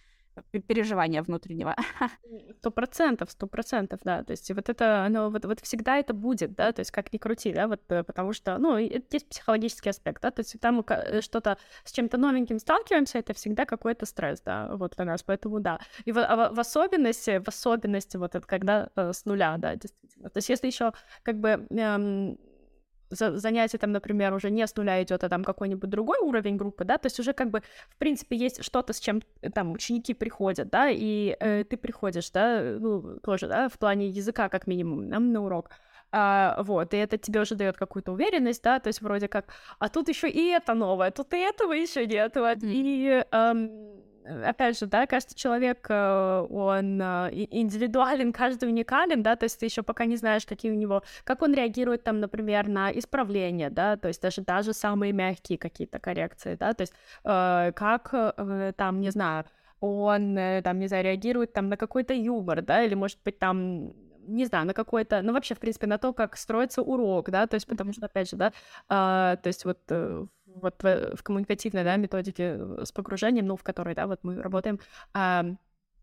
[0.67, 1.77] переживания внутреннего.
[2.59, 4.23] Сто процентов, сто процентов, да.
[4.23, 7.19] То есть вот это, оно вот, вот всегда это будет, да, то есть как ни
[7.19, 11.21] крути, да, вот э, потому что, ну, есть психологический аспект, да, то есть там э,
[11.21, 15.79] что-то с чем-то новеньким сталкиваемся, это всегда какой-то стресс, да, вот для нас, поэтому да.
[16.05, 20.31] И в, а в особенности, в особенности вот это когда э, с нуля, да, действительно.
[20.31, 20.93] То есть если еще
[21.23, 22.39] как бы эм,
[23.15, 26.99] занятие там, например, уже не с нуля идет, а там какой-нибудь другой уровень группы, да,
[26.99, 30.69] то есть уже как бы, в принципе, есть что-то, с чем э, там ученики приходят,
[30.71, 35.33] да, и э, ты приходишь, да, ну, тоже, да, в плане языка как минимум, нам
[35.33, 35.71] на урок,
[36.17, 39.47] а, вот, и это тебе уже дает какую-то уверенность, да, то есть вроде как,
[39.79, 42.71] а тут еще и это новое, тут и этого еще нет, вот, mm.
[42.71, 49.45] и эм, опять же, да, каждый человек, э, он э, индивидуален, каждый уникален, да, то
[49.45, 52.91] есть ты еще пока не знаешь, какие у него, как он реагирует там, например, на
[52.93, 58.11] исправление, да, то есть даже даже самые мягкие какие-то коррекции, да, то есть э, как
[58.13, 59.45] э, там, не знаю,
[59.81, 63.93] он э, там, не знаю, реагирует там на какой-то юмор, да, или может быть там
[64.27, 67.55] не знаю, на какой-то, ну вообще, в принципе, на то, как строится урок, да, то
[67.57, 68.53] есть потому что, опять же, да,
[68.89, 73.57] э, то есть вот э, вот в, в коммуникативной да, методике э, с погружением, ну,
[73.57, 74.79] в которой, да, вот мы работаем,
[75.13, 75.45] а,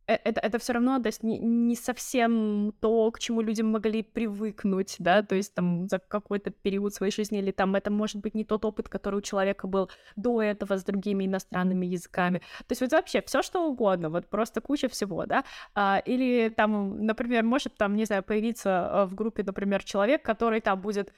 [0.08, 4.96] это, это все равно то есть, не, не совсем то, к чему люди могли привыкнуть,
[5.00, 8.44] да, то есть там за какой-то период своей жизни, или там это может быть не
[8.44, 12.40] тот опыт, который у человека был до этого с другими иностранными языками.
[12.40, 15.44] То есть вот вообще все что угодно, вот просто куча всего, да.
[15.76, 20.62] А, или там, например, может там, не знаю, появиться э, в группе, например, человек, который
[20.62, 21.14] там будет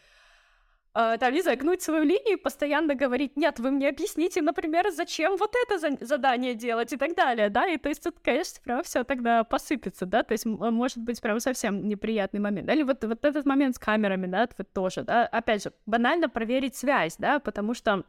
[0.95, 5.35] э, там, не знаю, гнуть свою линию постоянно говорить, нет, вы мне объясните, например, зачем
[5.37, 8.83] вот это за- задание делать и так далее, да, и то есть тут, конечно, прям
[8.83, 13.03] все тогда посыпется, да, то есть может быть прям совсем неприятный момент, да, или вот,
[13.03, 17.39] вот этот момент с камерами, да, вот тоже, да, опять же, банально проверить связь, да,
[17.39, 18.03] потому что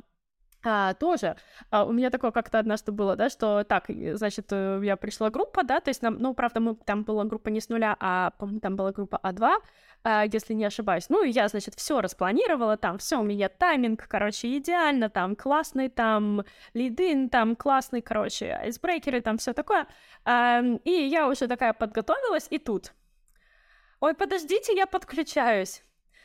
[0.65, 1.37] а, тоже.
[1.71, 5.63] А, у меня такое как-то однажды было, да, что так, значит, э, я пришла группа,
[5.63, 8.61] да, то есть нам, ну, правда, мы, там была группа не с нуля, а, по-моему,
[8.61, 9.57] там была группа А2,
[10.05, 11.11] а, если не ошибаюсь.
[11.11, 16.45] Ну, я, значит, все распланировала, там, все, у меня тайминг, короче, идеально, там, классный, там,
[16.73, 19.87] лидин, там, классный, короче, айсбрейкеры, там, все такое.
[20.25, 22.95] А, и я уже такая подготовилась, и тут.
[24.01, 25.83] Ой, подождите, я подключаюсь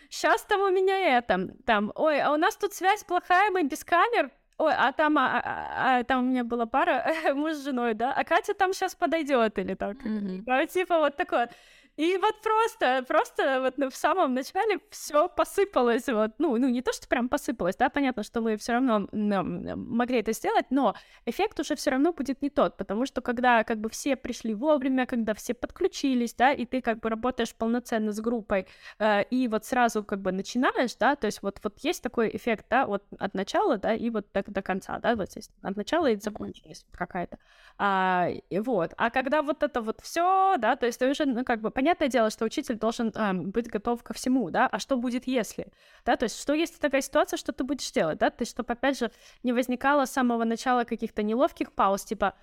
[0.10, 3.84] сейчас там у меня это, там, ой, а у нас тут связь плохая, мы без
[3.84, 7.93] камер, ой, а там, а, а, а там у меня была пара, муж с женой,
[7.93, 10.43] да, а Катя там сейчас подойдет или так, mm-hmm.
[10.45, 11.50] ну, типа вот такое.
[11.99, 16.93] И вот просто, просто вот в самом начале все посыпалось, вот, ну, ну, не то,
[16.93, 21.75] что прям посыпалось, да, понятно, что мы все равно могли это сделать, но эффект уже
[21.75, 25.53] все равно будет не тот, потому что когда как бы все пришли вовремя, когда все
[25.53, 28.65] подключились, да, и ты как бы работаешь полноценно с группой,
[28.99, 32.65] э, и вот сразу как бы начинаешь, да, то есть вот, вот есть такой эффект,
[32.69, 36.09] да, вот от начала, да, и вот до, до конца, да, вот здесь от начала
[36.09, 37.39] и закончились какая-то.
[37.77, 41.43] А, и вот, а когда вот это вот все, да, то есть ты уже, ну,
[41.43, 44.80] как бы, понятно, понятное дело, что учитель должен э, быть готов ко всему, да, а
[44.80, 45.67] что будет если,
[46.06, 48.73] да, то есть что есть такая ситуация, что ты будешь делать, да, то есть чтобы,
[48.73, 49.12] опять же,
[49.43, 52.36] не возникало с самого начала каких-то неловких пауз, типа,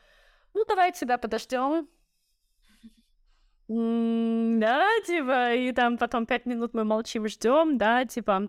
[0.54, 1.88] ну, давайте себя подождем,
[3.68, 8.48] да, типа, и там потом пять минут мы молчим, ждем, да, типа,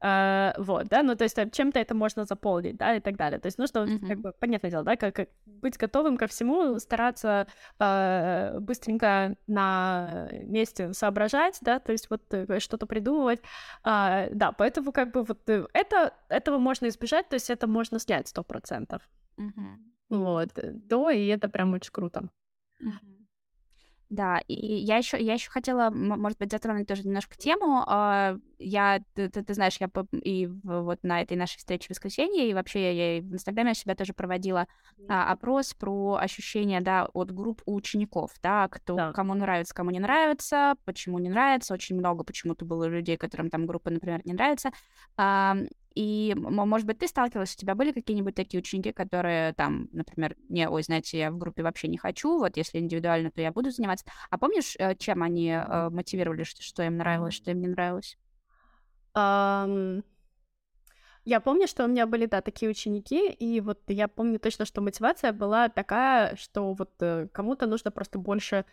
[0.00, 3.40] Uh, вот, да, ну, то есть чем-то это можно заполнить, да, и так далее.
[3.40, 4.08] То есть нужно, mm-hmm.
[4.08, 7.48] как бы, понятное дело, да, как, как быть готовым ко всему, стараться
[7.80, 13.40] uh, быстренько на месте соображать, да, то есть вот э, что-то придумывать,
[13.84, 17.98] uh, да, поэтому как бы вот э, это, этого можно избежать, то есть это можно
[17.98, 19.02] снять сто процентов.
[19.36, 19.76] Mm-hmm.
[20.10, 22.28] Вот, да, и это прям очень круто.
[22.80, 23.17] Mm-hmm.
[24.10, 27.84] Да, и я еще, я еще хотела, может быть, затронуть тоже немножко тему.
[27.86, 32.54] А, я, ты, ты, знаешь, я и вот на этой нашей встрече в воскресенье, и
[32.54, 34.66] вообще я в Инстаграме себя тоже проводила
[35.08, 39.12] а, опрос про ощущения, да, от групп у учеников, да, кто, да.
[39.12, 41.74] кому нравится, кому не нравится, почему не нравится.
[41.74, 44.70] Очень много почему-то было людей, которым там группа, например, не нравится.
[45.94, 50.68] И, может быть, ты сталкивалась, у тебя были какие-нибудь такие ученики, которые там, например, не,
[50.68, 54.06] ой, знаете, я в группе вообще не хочу, вот если индивидуально, то я буду заниматься.
[54.30, 58.16] А помнишь, э, чем они э, мотивировали, что, что им нравилось, что им не нравилось?
[59.16, 60.04] Um...
[61.24, 64.80] Я помню, что у меня были, да, такие ученики, и вот я помню точно, что
[64.80, 68.64] мотивация была такая, что вот э, кому-то нужно просто больше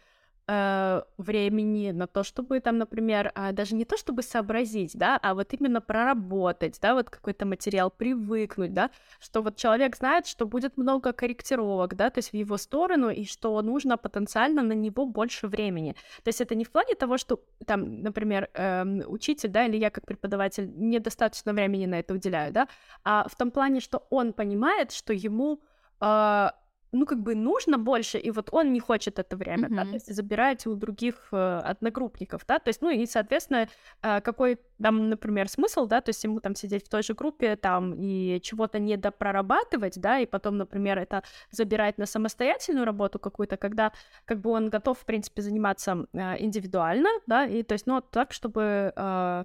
[0.47, 5.53] времени на то, чтобы там, например, э, даже не то, чтобы сообразить, да, а вот
[5.53, 11.13] именно проработать, да, вот какой-то материал, привыкнуть, да, что вот человек знает, что будет много
[11.13, 15.95] корректировок, да, то есть в его сторону, и что нужно потенциально на него больше времени.
[16.23, 19.89] То есть это не в плане того, что там, например, э, учитель, да, или я
[19.89, 22.67] как преподаватель недостаточно времени на это уделяю, да,
[23.03, 25.59] а в том плане, что он понимает, что ему
[26.01, 26.49] э,
[26.95, 29.75] ну, как бы нужно больше, и вот он не хочет это время, mm-hmm.
[29.75, 33.67] да, то есть забирать у других э, одногруппников, да, то есть, ну, и, соответственно,
[34.01, 37.55] э, какой там, например, смысл, да, то есть ему там сидеть в той же группе,
[37.55, 43.57] там, и чего-то не допрорабатывать, да, и потом, например, это забирать на самостоятельную работу какую-то,
[43.57, 43.91] когда,
[44.25, 48.33] как бы, он готов, в принципе, заниматься э, индивидуально, да, и, то есть, ну, так,
[48.33, 49.43] чтобы э,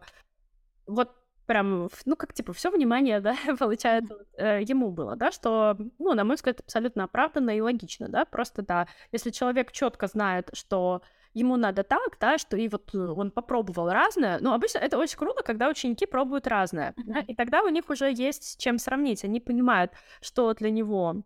[0.86, 1.19] вот
[1.50, 6.22] прям, ну, как, типа, все внимание, да, получается, э, ему было, да, что, ну, на
[6.22, 11.02] мой взгляд, абсолютно оправданно и логично, да, просто, да, если человек четко знает, что
[11.34, 15.42] ему надо так, да, что и вот он попробовал разное, ну, обычно это очень круто,
[15.42, 19.40] когда ученики пробуют разное, да, и тогда у них уже есть с чем сравнить, они
[19.40, 21.24] понимают, что для него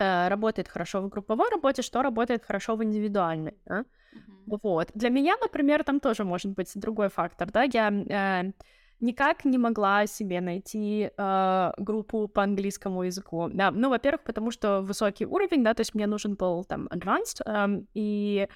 [0.00, 3.84] э, работает хорошо в групповой работе, что работает хорошо в индивидуальной, да?
[4.46, 4.90] вот.
[4.94, 7.92] Для меня, например, там тоже может быть другой фактор, да, я...
[8.42, 8.52] Э,
[9.00, 13.48] никак не могла себе найти э, группу по английскому языку.
[13.52, 17.42] Да, ну, во-первых, потому что высокий уровень, да, то есть мне нужен был там advanced,
[17.44, 18.48] э, и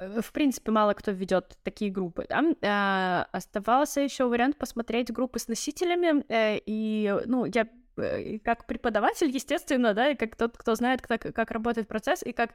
[0.00, 2.42] в принципе, мало кто ведет такие группы, да.
[2.62, 9.30] Э, оставался еще вариант посмотреть группы с носителями, э, и, ну, я э, как преподаватель,
[9.30, 12.54] естественно, да, и как тот, кто знает, как, как работает процесс, и как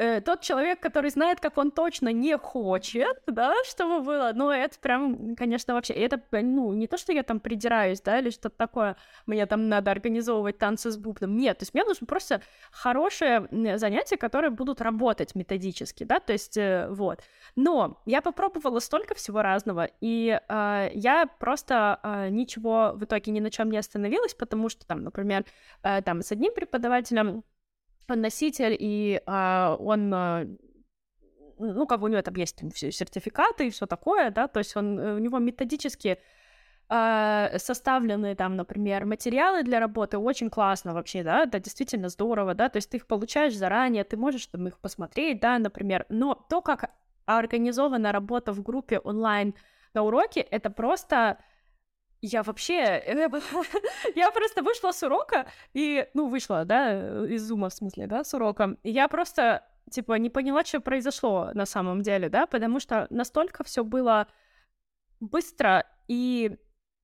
[0.00, 4.78] э, тот человек, который знает, как он точно не хочет, да, чтобы было, ну, это
[4.78, 8.96] прям, конечно, вообще, это, ну, не то, что я там придираюсь, да, или что-то такое,
[9.26, 12.40] мне там надо организовывать танцы с бубном, нет, то есть мне нужно просто
[12.72, 17.20] хорошее занятие, которые будут работать методически, да, то есть, э, вот.
[17.54, 23.40] Но я попробовала столько всего разного, и э, я просто э, ничего в итоге ни
[23.40, 25.44] на чем не остановилась, потому что там, например,
[25.82, 27.44] э, там с одним преподавателем
[28.16, 30.46] носитель, и а, он а,
[31.60, 34.98] ну, как бы у него там есть сертификаты и все такое, да, то есть он,
[34.98, 36.18] э, у него методически
[36.88, 42.68] э, составлены там, например, материалы для работы, очень классно вообще, да, это действительно здорово, да,
[42.68, 46.62] то есть ты их получаешь заранее, ты можешь там их посмотреть, да, например, но то,
[46.62, 46.90] как
[47.26, 49.54] организована работа в группе онлайн
[49.94, 51.38] на уроке, это просто
[52.22, 53.02] я вообще...
[54.14, 56.06] я просто вышла с урока, и...
[56.14, 58.76] Ну, вышла, да, из зума, в смысле, да, с урока.
[58.82, 63.64] И я просто, типа, не поняла, что произошло на самом деле, да, потому что настолько
[63.64, 64.26] все было
[65.20, 66.56] быстро, и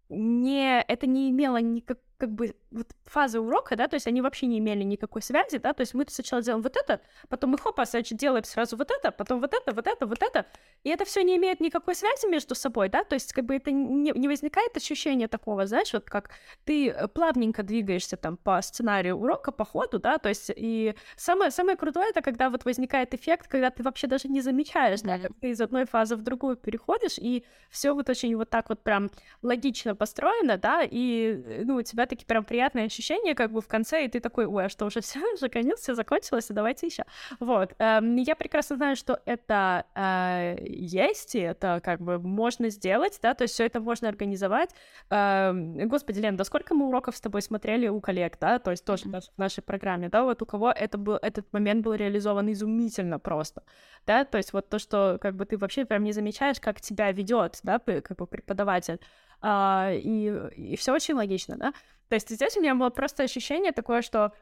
[0.09, 0.81] не...
[0.83, 4.59] это не имело никак как бы вот фазы урока, да, то есть они вообще не
[4.59, 8.19] имели никакой связи, да, то есть мы сначала делаем вот это, потом мы хопа, значит,
[8.19, 10.47] делаем сразу вот это, потом вот это, вот это, вот это,
[10.83, 13.71] и это все не имеет никакой связи между собой, да, то есть как бы это
[13.71, 16.31] не, не возникает ощущение такого, знаешь, вот как
[16.65, 21.51] ты э, плавненько двигаешься там по сценарию урока, по ходу, да, то есть и самое,
[21.51, 25.33] самое крутое это когда вот возникает эффект, когда ты вообще даже не замечаешь, да, как
[25.41, 29.11] ты из одной фазы в другую переходишь, и все вот очень вот так вот прям
[29.43, 33.69] логично построено, да, и, э, ну, у тебя такие прям приятные ощущения, как бы в
[33.69, 36.87] конце, и ты такой, ой, а что, уже все, уже конец, все закончилось, и давайте
[36.87, 37.05] еще.
[37.41, 37.75] Вот.
[37.79, 43.35] Эм, я прекрасно знаю, что это э, есть, и это как бы можно сделать, да,
[43.35, 44.71] то есть все это можно организовать.
[45.11, 48.85] Эм, господи, Лен, да сколько мы уроков с тобой смотрели у коллег, да, то есть
[48.85, 49.21] тоже mm-hmm.
[49.37, 53.63] в нашей программе, да, вот у кого это был, этот момент был реализован изумительно просто,
[54.07, 57.13] да, то есть вот то, что как бы ты вообще прям не замечаешь, как тебя
[57.13, 59.01] ведет, да, как бы преподаватель,
[59.41, 61.73] а, и, и все очень логично, да.
[62.09, 64.33] То есть здесь у меня было просто ощущение такое, что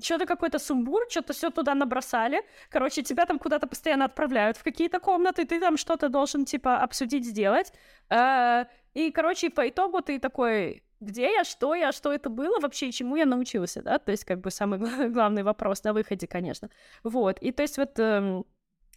[0.00, 2.42] что-то какой-то сумбур, что-то все туда набросали.
[2.70, 7.26] Короче, тебя там куда-то постоянно отправляют в какие-то комнаты, ты там что-то должен, типа, обсудить,
[7.26, 7.72] сделать.
[8.08, 12.90] А, и, короче, по итогу ты такой, где я, что я, что это было вообще,
[12.90, 13.98] чему я научился, да?
[13.98, 14.78] То есть, как бы, самый
[15.10, 16.70] главный вопрос на выходе, конечно.
[17.02, 18.46] Вот, и то есть вот...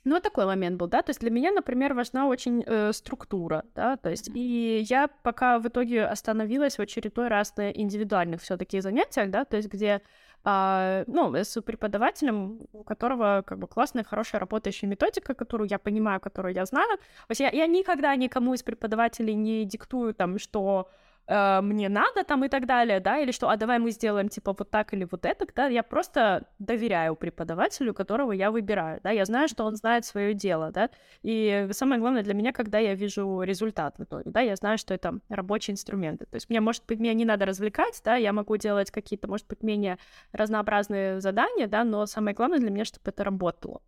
[0.06, 3.98] Ну, такой момент был, да, то есть для меня, например, важна очень э, структура, да,
[3.98, 8.82] то есть, и я пока в итоге остановилась в очередной раз на индивидуальных все таки
[8.82, 10.04] занятиях, да, то есть где
[10.44, 16.20] а, ну, с преподавателем, у которого как бы классная, хорошая работающая методика, которую я понимаю,
[16.20, 16.98] которую я знаю.
[16.98, 20.88] То есть я, я никогда никому из преподавателей не диктую там, что
[21.28, 24.56] э, мне надо там и так далее, да, или что, а давай мы сделаем типа
[24.58, 29.26] вот так или вот это, да, я просто доверяю преподавателю, которого я выбираю, да, я
[29.26, 30.90] знаю, что он знает свое дело, да,
[31.24, 34.94] и самое главное для меня, когда я вижу результат в итоге, да, я знаю, что
[34.94, 38.58] это рабочие инструменты, то есть мне, может быть, мне не надо развлекать, да, я могу
[38.58, 39.98] делать какие-то, может быть, менее
[40.32, 43.82] разнообразные задания, да, но самое главное для меня, чтобы это работало.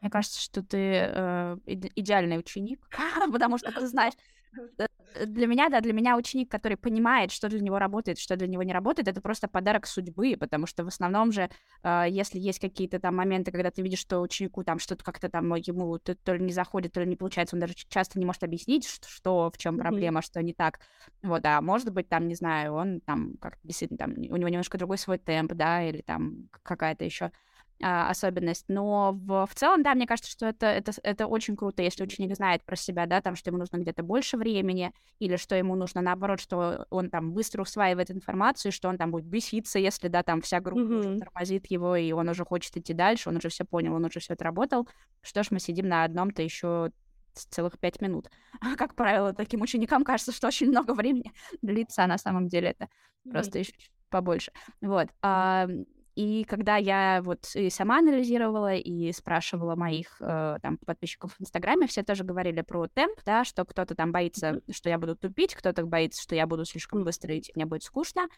[0.00, 2.86] Мне кажется, что ты э, идеальный ученик,
[3.32, 4.14] потому что ты знаешь,
[5.24, 8.62] для меня, да, для меня ученик, который понимает, что для него работает, что для него
[8.62, 11.48] не работает, это просто подарок судьбы, потому что в основном же,
[11.82, 15.54] э, если есть какие-то там моменты, когда ты видишь, что ученику там что-то как-то там
[15.54, 18.42] ему то, то ли не заходит, то ли не получается, он даже часто не может
[18.42, 20.24] объяснить, что, что в чем проблема, mm-hmm.
[20.24, 20.80] что не так.
[21.22, 24.78] Вот, а может быть, там, не знаю, он там как действительно там, у него немножко
[24.78, 27.30] другой свой темп, да, или там какая-то еще
[27.82, 28.64] а, особенность.
[28.68, 32.34] Но в, в целом, да, мне кажется, что это, это, это очень круто, если ученик
[32.34, 36.00] знает про себя, да, там, что ему нужно где-то больше времени, или что ему нужно,
[36.00, 40.40] наоборот, что он там быстро усваивает информацию, что он там будет беситься, если, да, там
[40.40, 41.18] вся группа mm-hmm.
[41.18, 44.32] тормозит его, и он уже хочет идти дальше, он уже все понял, он уже все
[44.32, 44.88] отработал.
[45.22, 46.92] Что ж, мы сидим на одном-то еще
[47.34, 48.30] целых пять минут.
[48.78, 52.84] Как правило, таким ученикам кажется, что очень много времени длится, а на самом деле это
[52.84, 53.30] mm-hmm.
[53.30, 53.72] просто еще
[54.08, 54.52] побольше.
[54.80, 55.08] Вот.
[55.20, 55.68] А,
[56.16, 61.86] и когда я вот и сама анализировала и спрашивала моих э, там подписчиков в Инстаграме,
[61.86, 65.84] все тоже говорили про темп, да, что кто-то там боится, что я буду тупить, кто-то
[65.84, 68.28] боится, что я буду слишком быстро идти, мне будет скучно.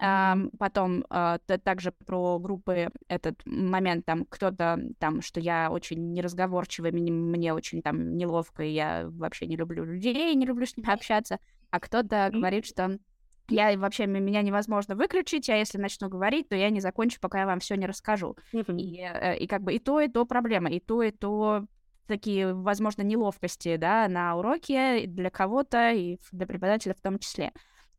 [0.00, 6.92] Um, потом uh, также про группы этот момент, там, кто-то там, что я очень неразговорчивая,
[6.92, 10.92] мне, мне очень там неловко, и я вообще не люблю людей, не люблю с ними
[10.92, 12.98] общаться, а кто-то говорит, что
[13.48, 17.46] я вообще меня невозможно выключить, а если начну говорить, то я не закончу, пока я
[17.46, 18.36] вам все не расскажу.
[18.52, 18.78] Mm-hmm.
[18.78, 21.64] И, э, и как бы и то, и то проблема, и то, и то
[22.06, 27.52] такие, возможно, неловкости, да, на уроке для кого-то и для преподавателя в том числе.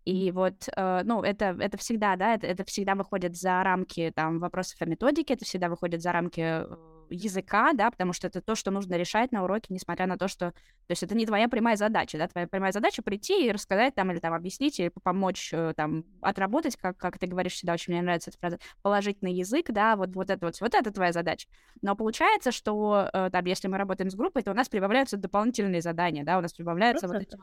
[0.05, 4.39] И вот, э, ну, это, это всегда, да, это, это всегда выходит за рамки там
[4.39, 6.65] вопросов о методике, это всегда выходит за рамки э,
[7.09, 10.51] языка, да, потому что это то, что нужно решать на уроке, несмотря на то, что...
[10.51, 14.11] То есть это не твоя прямая задача, да, твоя прямая задача прийти и рассказать там,
[14.11, 18.01] или там объяснить, или помочь э, там отработать, как, как ты говоришь всегда, очень мне
[18.01, 21.47] нравится эта фраза, положить на язык, да, вот, вот это вот, вот это твоя задача.
[21.81, 25.81] Но получается, что э, там, если мы работаем с группой, то у нас прибавляются дополнительные
[25.81, 27.37] задания, да, у нас прибавляются вот эти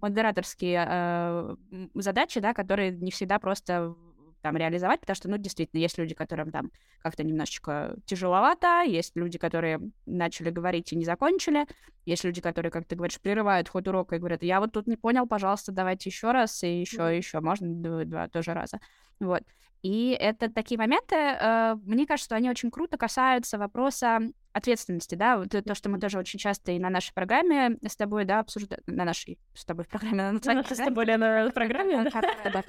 [0.00, 1.56] модераторские э,
[1.94, 3.94] задачи, да, которые не всегда просто
[4.42, 6.70] там реализовать, потому что, ну, действительно, есть люди, которым там
[7.02, 11.66] как-то немножечко тяжеловато, есть люди, которые начали говорить и не закончили,
[12.06, 14.96] есть люди, которые, как ты говоришь, прерывают ход урока и говорят, я вот тут не
[14.96, 17.16] понял, пожалуйста, давайте еще раз и еще, mm-hmm.
[17.16, 18.80] еще, можно два, два тоже раза.
[19.20, 19.42] Вот.
[19.82, 24.20] И это такие моменты, э, мне кажется, что они очень круто касаются вопроса
[24.58, 28.24] ответственности, да, вот то, что мы тоже очень часто и на нашей программе с тобой,
[28.24, 32.10] да, обсуждаем, на нашей с тобой программе, на нашей с тобой, на программе,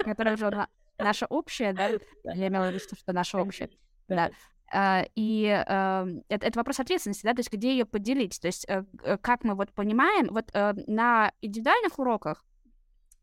[0.04, 0.66] которая уже
[0.98, 1.88] наша общая, да,
[2.24, 3.70] я имела в виду, что наша общая,
[4.08, 4.30] да.
[4.72, 8.64] Uh, и uh, это, это вопрос ответственности, да, то есть где ее поделить, то есть
[8.68, 8.86] uh,
[9.18, 12.44] как мы вот понимаем, вот на индивидуальных уроках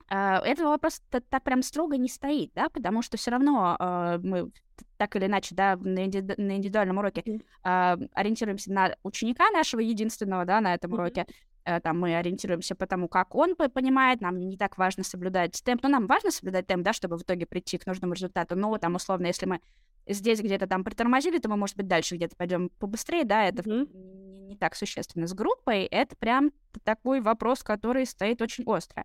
[0.09, 3.75] этого вопроса так прям строго не стоит, да, потому что все равно
[4.23, 4.51] мы
[4.97, 8.11] так или иначе, да, на, иди- на индивидуальном уроке mm-hmm.
[8.13, 10.95] ориентируемся на ученика нашего единственного, да, на этом mm-hmm.
[10.95, 11.25] уроке,
[11.67, 15.83] Э, там мы ориентируемся по тому, как он понимает, нам не так важно соблюдать темп,
[15.83, 18.95] но нам важно соблюдать темп, да, чтобы в итоге прийти к нужному результату, но там,
[18.95, 19.59] условно, если мы
[20.07, 23.89] здесь где-то там притормозили, то мы, может быть, дальше где-то пойдем побыстрее, да, это mm-hmm.
[23.93, 25.27] не, не так существенно.
[25.27, 26.51] С группой это прям
[26.85, 29.03] такой вопрос, который стоит очень остро.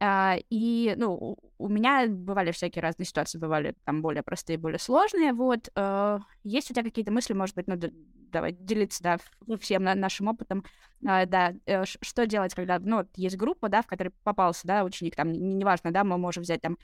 [0.00, 5.32] А, и, ну, у меня бывали всякие разные ситуации, бывали там более простые, более сложные,
[5.32, 5.68] вот.
[5.76, 9.18] А, есть у тебя какие-то мысли, может быть, ну, давай делиться, да,
[9.58, 10.64] всем нашим опытом,
[11.06, 15.14] а, да, э, что делать, когда, ну, есть группа, да, в которой попался, да, ученик,
[15.14, 16.76] там, неважно, да, мы можем взять там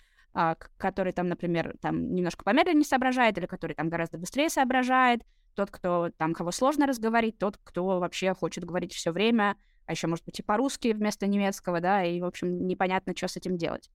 [0.77, 5.23] который там, например, там немножко помедленнее соображает, или который там гораздо быстрее соображает,
[5.55, 9.57] тот, кто там, кого сложно разговорить, тот, кто вообще хочет говорить все время,
[9.91, 13.37] а еще, может быть, и по-русски вместо немецкого, да, и, в общем, непонятно, что с
[13.37, 13.91] этим делать.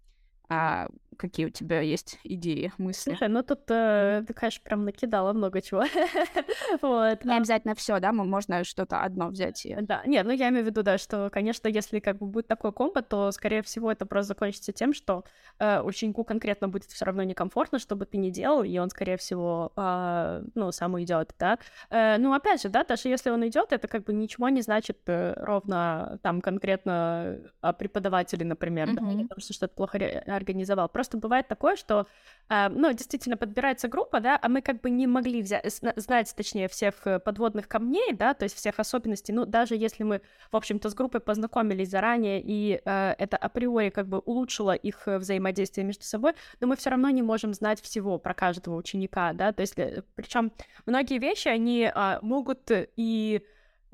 [0.50, 3.12] А какие у тебя есть идеи, мысли?
[3.12, 5.84] Слушай, ну тут э, ты, конечно, прям накидала много чего.
[6.82, 7.26] вот.
[7.26, 9.66] Не обязательно все, да, можно что-то одно взять.
[9.66, 9.76] И...
[9.82, 12.72] Да, нет, ну я имею в виду, да, что, конечно, если как бы будет такой
[12.72, 15.24] комбо, то, скорее всего, это просто закончится тем, что
[15.60, 19.18] э, ученику конкретно будет все равно некомфортно, что бы ты ни делал, и он, скорее
[19.18, 21.60] всего, э, ну, сам уйдет, да.
[21.89, 25.00] Э, ну, опять же, да, даже если он идет, это как бы ничего не значит
[25.08, 28.96] э, ровно там конкретно о преподавателе, например, mm-hmm.
[28.96, 29.98] да, потому что что-то плохо
[30.36, 30.89] организовал.
[30.89, 32.07] Просто бывает такое, что,
[32.49, 35.65] э, ну, действительно подбирается группа, да, а мы как бы не могли взять,
[35.95, 39.33] знать, точнее, всех э, подводных камней, да, то есть всех особенностей.
[39.33, 40.21] Ну, даже если мы,
[40.51, 45.17] в общем-то, с группой познакомились заранее, и э, это априори как бы улучшило их э,
[45.17, 49.51] взаимодействие между собой, но мы все равно не можем знать всего про каждого ученика, да,
[49.51, 49.75] то есть,
[50.15, 50.51] причем
[50.86, 53.41] многие вещи, они э, могут и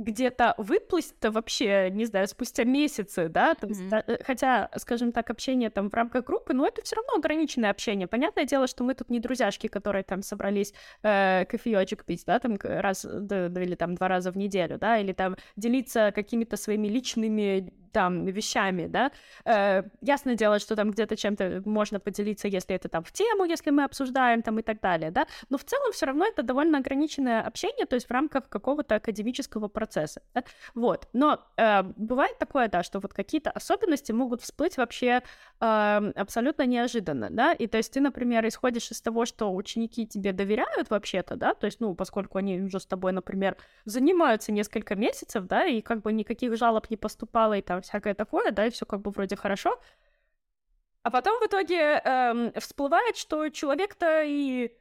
[0.03, 3.89] где-то выплыть-то вообще, не знаю, спустя месяцы, да, есть, mm-hmm.
[3.89, 8.07] да, хотя, скажем так, общение там в рамках группы, но это все равно ограниченное общение.
[8.07, 10.73] Понятное дело, что мы тут не друзьяшки, которые там собрались
[11.03, 15.13] э, кофеечек пить, да, там раз да, или там два раза в неделю, да, или
[15.13, 19.11] там делиться какими-то своими личными там вещами, да.
[19.45, 23.71] Э, ясное дело, что там где-то чем-то можно поделиться, если это там в тему, если
[23.71, 25.27] мы обсуждаем там и так далее, да.
[25.49, 29.67] Но в целом все равно это довольно ограниченное общение, то есть в рамках какого-то академического
[29.67, 30.21] процесса.
[30.33, 30.43] Да?
[30.75, 31.07] Вот.
[31.13, 35.21] Но э, бывает такое, да, что вот какие-то особенности могут всплыть вообще
[35.59, 37.53] э, абсолютно неожиданно, да.
[37.53, 41.65] И то есть ты, например, исходишь из того, что ученики тебе доверяют вообще-то, да, то
[41.65, 46.13] есть, ну, поскольку они уже с тобой, например, занимаются несколько месяцев, да, и как бы
[46.13, 49.79] никаких жалоб не поступало и там всякое такое, да, и все как бы вроде хорошо.
[51.03, 54.71] А потом в итоге эм, всплывает, что человек-то и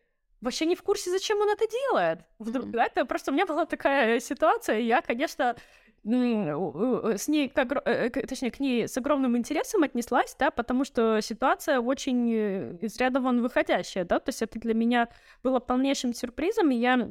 [0.40, 2.20] вообще не в курсе, зачем он это делает.
[2.38, 2.72] Вдруг, mm-hmm.
[2.72, 5.56] да, это просто у меня была такая ситуация, и я, конечно,
[6.02, 11.78] с ней, как, э, точнее, к ней с огромным интересом отнеслась, да, потому что ситуация
[11.78, 15.08] очень э, из ряда вон выходящая, да, то есть это для меня
[15.42, 17.10] было полнейшим сюрпризом, и я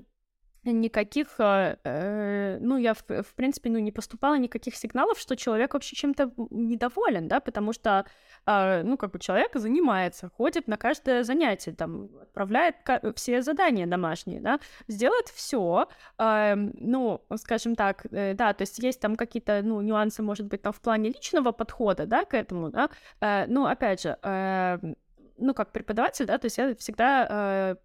[0.63, 5.73] никаких, а, э, ну, я, в, в принципе, ну, не поступала никаких сигналов, что человек
[5.73, 8.05] вообще чем-то недоволен, да, потому что,
[8.45, 12.75] э, ну, как бы человек занимается, ходит на каждое занятие, там, отправляет
[13.15, 15.87] все задания домашние, да, сделает все,
[16.17, 20.61] э, ну, скажем так, э, да, то есть есть там какие-то, ну, нюансы, может быть,
[20.61, 22.89] там в плане личного подхода, да, к этому, да,
[23.21, 24.77] э, ну, опять же, э,
[25.37, 27.75] ну, как преподаватель, да, то есть я всегда э,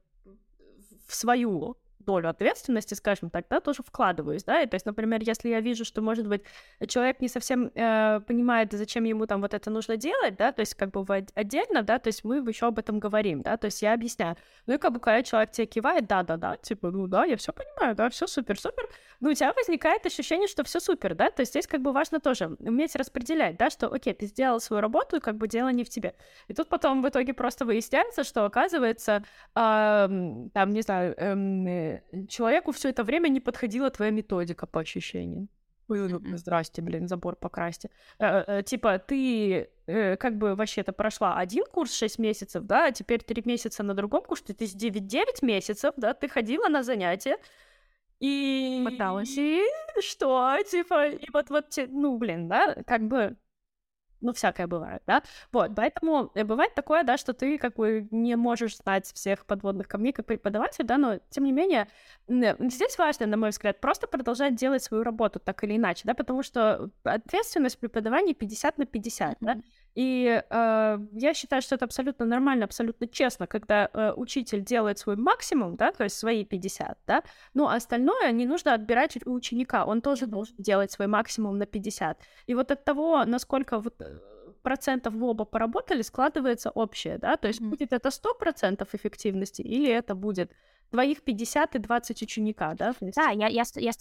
[1.07, 5.49] в свою долю ответственности, скажем так, да, тоже вкладываюсь, да, и то есть, например, если
[5.49, 6.43] я вижу, что, может быть,
[6.87, 10.75] человек не совсем э, понимает, зачем ему там вот это нужно делать, да, то есть
[10.75, 13.93] как бы отдельно, да, то есть мы еще об этом говорим, да, то есть я
[13.93, 14.37] объясняю.
[14.67, 17.95] Ну и как бы когда человек тебе кивает, да-да-да, типа, ну да, я все понимаю,
[17.95, 18.89] да, все супер-супер,
[19.21, 22.21] ну у тебя возникает ощущение, что все супер, да, то есть здесь как бы важно
[22.21, 25.85] тоже уметь распределять, да, что, окей, ты сделал свою работу, и как бы дело не
[25.85, 26.15] в тебе.
[26.49, 29.25] И тут потом в итоге просто выясняется, что оказывается,
[29.55, 30.09] э,
[30.53, 31.94] там, не знаю, э,
[32.29, 35.49] человеку все это время не подходила твоя методика по ощущениям.
[35.89, 37.91] Здрасте, блин, забор покрасьте.
[38.19, 42.93] Э, э, типа, ты э, как бы вообще-то прошла один курс 6 месяцев, да, а
[42.93, 47.37] теперь 3 месяца на другом курсе, ты 9-9 месяцев, да, ты ходила на занятия,
[48.21, 48.83] и...
[48.85, 49.37] Пыталась.
[49.37, 49.63] И
[50.01, 53.37] что, типа, и вот, вот, ну, блин, да, как бы
[54.25, 55.23] ну, всякое бывает, да,
[55.53, 59.87] вот, поэтому э, бывает такое, да, что ты как бы не можешь знать всех подводных
[59.89, 61.89] камней как преподаватель, да, но, тем не менее,
[62.29, 66.43] здесь важно, на мой взгляд, просто продолжать делать свою работу так или иначе, да, потому
[66.43, 69.37] что ответственность преподавания 50 на 50, mm-hmm.
[69.41, 69.59] да,
[69.95, 75.17] и э, я считаю, что это абсолютно нормально, абсолютно честно, когда э, учитель делает свой
[75.17, 77.23] максимум, да, то есть свои 50, да,
[77.55, 82.19] но остальное не нужно отбирать у ученика, он тоже должен делать свой максимум на 50.
[82.47, 84.19] И вот от того, насколько вот э,
[84.65, 87.69] процентов в оба поработали, складывается общее, да, то есть mm-hmm.
[87.69, 90.51] будет это 100% эффективности или это будет
[90.91, 92.95] твоих 50 и 20 ученика, да?
[93.01, 93.99] Да, я, я, я с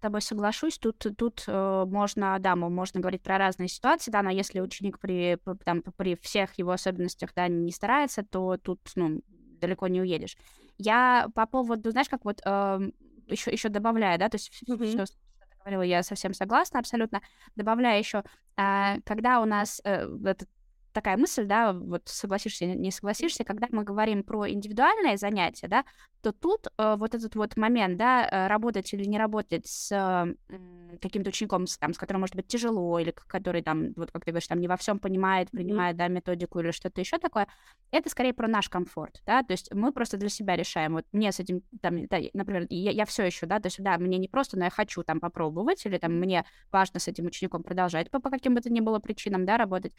[0.00, 0.78] тобой соглашусь.
[0.78, 5.38] Тут, тут э, можно, да, можно говорить про разные ситуации, да, но если ученик при,
[5.64, 9.20] там, при всех его особенностях, да, не старается, то тут, ну,
[9.60, 10.36] далеко не уедешь.
[10.78, 12.90] Я по поводу, знаешь, как вот э,
[13.26, 15.04] еще, еще добавляю, да, то есть mm-hmm.
[15.04, 15.14] что
[15.60, 17.20] говорила, я совсем согласна абсолютно.
[17.56, 18.24] Добавляю еще,
[18.56, 20.48] э, когда у нас э, этот
[20.92, 25.84] такая мысль, да, вот согласишься, не согласишься, когда мы говорим про индивидуальное занятие, да,
[26.22, 30.34] то тут э, вот этот вот момент, да, э, работать или не работать с э,
[31.00, 34.30] каким-то учеником, с, там, с которым может быть тяжело, или который там, вот как ты
[34.30, 35.98] говоришь, там не во всем понимает, принимает, mm-hmm.
[35.98, 37.46] да, методику или что-то еще такое,
[37.90, 41.32] это скорее про наш комфорт, да, то есть мы просто для себя решаем, вот мне
[41.32, 44.28] с этим, там, да, например, я, я все еще, да, то есть, да, мне не
[44.28, 48.20] просто, но я хочу там попробовать, или там мне важно с этим учеником продолжать по,
[48.20, 49.94] по каким бы то ни было причинам, да, работать,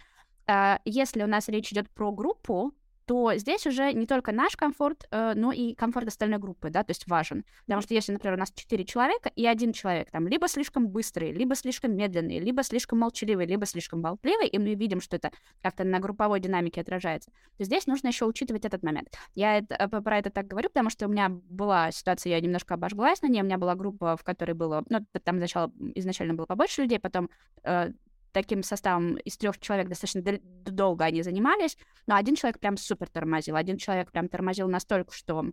[0.47, 2.73] а, если у нас речь идет про группу,
[3.11, 6.91] то здесь уже не только наш комфорт, э, но и комфорт остальной группы, да, то
[6.91, 7.43] есть важен.
[7.65, 11.33] Потому что если, например, у нас четыре человека, и один человек там либо слишком быстрый,
[11.33, 15.83] либо слишком медленный, либо слишком молчаливый, либо слишком болтливый, и мы видим, что это как-то
[15.83, 19.09] на групповой динамике отражается, то здесь нужно еще учитывать этот момент.
[19.35, 22.75] Я это, э, про это так говорю, потому что у меня была ситуация, я немножко
[22.75, 26.45] обожглась на ней, у меня была группа, в которой было, ну, там сначала, изначально было
[26.45, 27.29] побольше людей, потом
[27.63, 27.91] э,
[28.31, 30.21] таким составом из трех человек достаточно
[30.65, 31.77] долго они занимались,
[32.07, 35.45] но один человек прям супер тормозил, один человек прям тормозил настолько, что,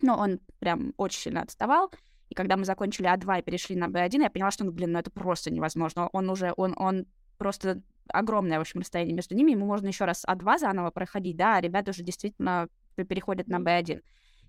[0.00, 1.90] ну, он прям очень сильно отставал,
[2.28, 4.98] и когда мы закончили А2 и перешли на Б1, я поняла, что, ну, блин, ну
[4.98, 6.08] это просто невозможно.
[6.12, 7.06] Он уже, он, он
[7.38, 11.56] просто огромное, в общем, расстояние между ними, ему можно еще раз А2 заново проходить, да,
[11.56, 14.02] а ребята уже действительно переходят на Б1.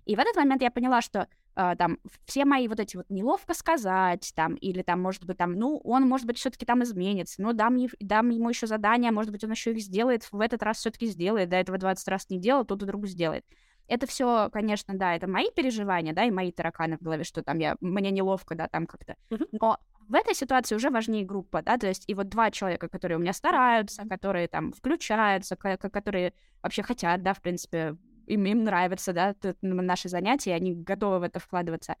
[0.06, 3.54] И в этот момент я поняла, что э, там все мои вот эти вот неловко
[3.54, 7.52] сказать, там, или там, может быть, там, ну, он, может быть, все-таки там изменится, ну,
[7.52, 11.06] дам, дам ему еще задания, может быть, он еще их сделает, в этот раз все-таки
[11.06, 13.44] сделает, до этого 20 раз не делал, тут вдруг сделает.
[13.88, 17.58] Это все, конечно, да, это мои переживания, да, и мои тараканы в голове, что там
[17.58, 19.16] я, мне неловко, да, там как-то.
[19.52, 19.78] Но
[20.08, 23.20] в этой ситуации уже важнее группа, да, то есть и вот два человека, которые у
[23.20, 26.32] меня стараются, которые там включаются, которые
[26.62, 27.96] вообще хотят, да, в принципе,
[28.26, 31.96] им, им нравится, да, наши занятия, они готовы в это вкладываться,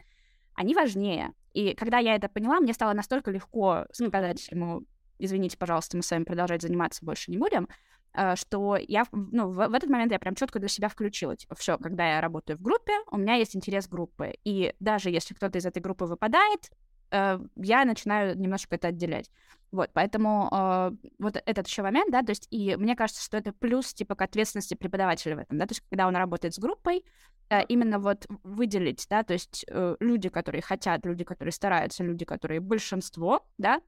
[0.54, 1.32] они важнее.
[1.52, 4.82] И когда я это поняла, мне стало настолько легко сказать ему,
[5.18, 7.68] извините, пожалуйста, мы с вами продолжать заниматься больше не будем,
[8.16, 11.54] Э, что я, ну, в, в этот момент я прям четко для себя включила, типа,
[11.54, 15.58] все, когда я работаю в группе, у меня есть интерес группы, и даже если кто-то
[15.58, 16.70] из этой группы выпадает,
[17.10, 19.30] э, я начинаю немножко это отделять.
[19.72, 23.52] Вот, поэтому э, вот этот еще момент, да, то есть, и мне кажется, что это
[23.52, 27.04] плюс, типа, к ответственности преподавателя в этом, да, то есть, когда он работает с группой,
[27.50, 32.24] э, именно вот выделить, да, то есть, э, люди, которые хотят, люди, которые стараются, люди,
[32.24, 33.80] которые большинство, да,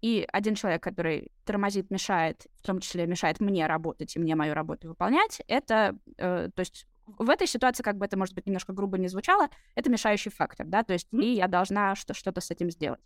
[0.00, 4.54] и один человек, который тормозит, мешает, в том числе мешает мне работать и мне мою
[4.54, 8.72] работу выполнять, это, э, то есть в этой ситуации, как бы это, может быть, немножко
[8.72, 11.22] грубо не звучало, это мешающий фактор, да, то есть mm-hmm.
[11.22, 13.00] и я должна что- что-то с этим сделать.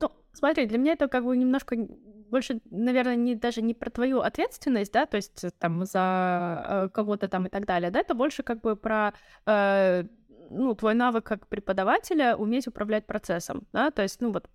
[0.00, 1.76] Ну, смотри, для меня это как бы немножко
[2.30, 7.28] больше, наверное, не даже не про твою ответственность, да, то есть там за э, кого-то
[7.28, 9.14] там и так далее, да, это больше как бы про
[9.46, 10.04] э,
[10.50, 14.48] ну, твой навык как преподавателя уметь управлять процессом, да, то есть, ну, вот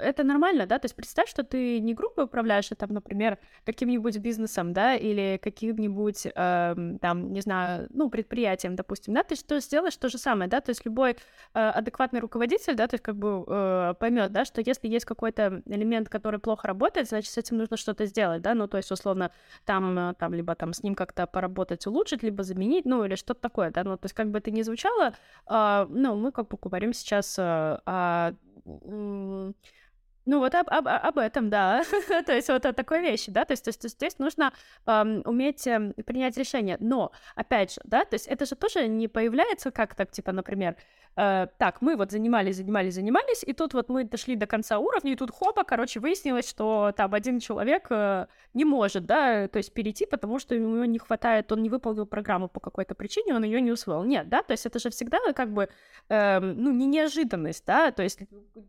[0.00, 4.18] это нормально, да, то есть представь, что ты не группой управляешь, а там, например, каким-нибудь
[4.18, 9.96] бизнесом, да, или каким-нибудь, э, там, не знаю, ну, предприятием, допустим, да, ты что сделаешь
[9.96, 11.14] то же самое, да, то есть любой э,
[11.54, 16.08] адекватный руководитель, да, то есть как бы э, поймет, да, что если есть какой-то элемент,
[16.08, 19.30] который плохо работает, значит, с этим нужно что-то сделать, да, ну, то есть, условно,
[19.64, 23.40] там, э, там, либо там с ним как-то поработать, улучшить, либо заменить, ну, или что-то
[23.40, 25.14] такое, да, ну, то есть как бы это ни звучало,
[25.48, 28.32] ну, мы как бы говорим сейчас э, о
[30.26, 31.82] ну, вот об, об, об этом, да.
[32.26, 34.52] то есть вот о такой вещи, да, то есть, то есть здесь нужно
[34.86, 35.64] эм, уметь
[36.06, 36.76] принять решение.
[36.80, 40.76] Но, опять же, да, то есть это же тоже не появляется как так, типа, например,
[41.16, 45.12] э, так, мы вот занимались, занимались, занимались, и тут вот мы дошли до конца уровня,
[45.12, 49.72] и тут хопа, короче, выяснилось, что там один человек э, не может, да, то есть
[49.72, 53.60] перейти, потому что ему не хватает, он не выполнил программу по какой-то причине, он ее
[53.60, 54.04] не усвоил.
[54.04, 55.68] Нет, да, то есть это же всегда как бы,
[56.08, 58.20] э, ну, не неожиданность, да, то есть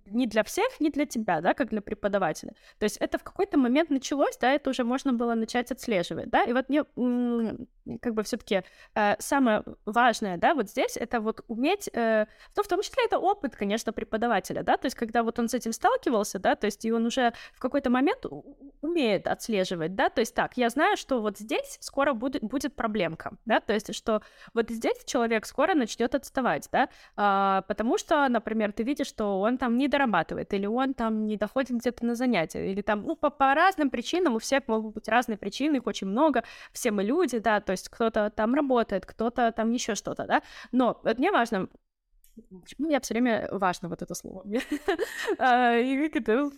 [0.05, 2.53] не для всех, не для тебя, да, как для преподавателя.
[2.79, 6.43] То есть это в какой-то момент началось, да, это уже можно было начать отслеживать, да,
[6.43, 6.83] и вот мне
[8.01, 8.63] как бы все-таки
[8.95, 12.25] э, самое важное, да, вот здесь это вот уметь э,
[12.57, 15.53] ну, в том числе это опыт, конечно, преподавателя, да, то есть когда вот он с
[15.53, 18.25] этим сталкивался, да, то есть и он уже в какой-то момент
[18.81, 23.33] умеет отслеживать, да, то есть так, я знаю, что вот здесь скоро будет, будет проблемка,
[23.45, 24.21] да, то есть что
[24.55, 29.59] вот здесь человек скоро начнет отставать, да, а, потому что, например, ты видишь, что он
[29.59, 33.29] там не дорабатывает, или он там не доходит где-то на занятия, или там, ну, по,
[33.29, 37.39] по разным причинам, у всех могут быть разные причины, их очень много, все мы люди,
[37.39, 41.69] да, то есть кто-то там работает, кто-то там еще что-то, да, но вот мне важно
[42.61, 44.43] Почему я все время важно вот это слово?
[45.39, 46.51] А, и это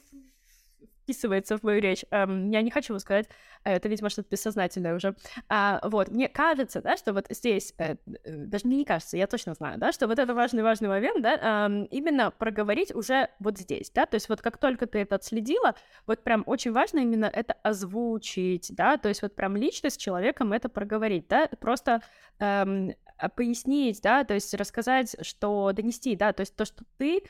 [1.07, 2.03] вписывается в мою речь.
[2.11, 3.29] Um, я не хочу сказать,
[3.63, 5.15] э, это, видимо, что-то бессознательное уже.
[5.49, 9.53] Uh, вот, мне кажется, да, что вот здесь, uh, даже мне не кажется, я точно
[9.53, 14.05] знаю, да, что вот это важный-важный момент, да, um, именно проговорить уже вот здесь, да,
[14.05, 18.75] то есть вот как только ты это отследила, вот прям очень важно именно это озвучить,
[18.75, 22.01] да, то есть вот прям лично с человеком это проговорить, да, просто
[22.39, 22.93] um,
[23.35, 27.23] пояснить, да, то есть рассказать, что донести, да, то есть то, что ты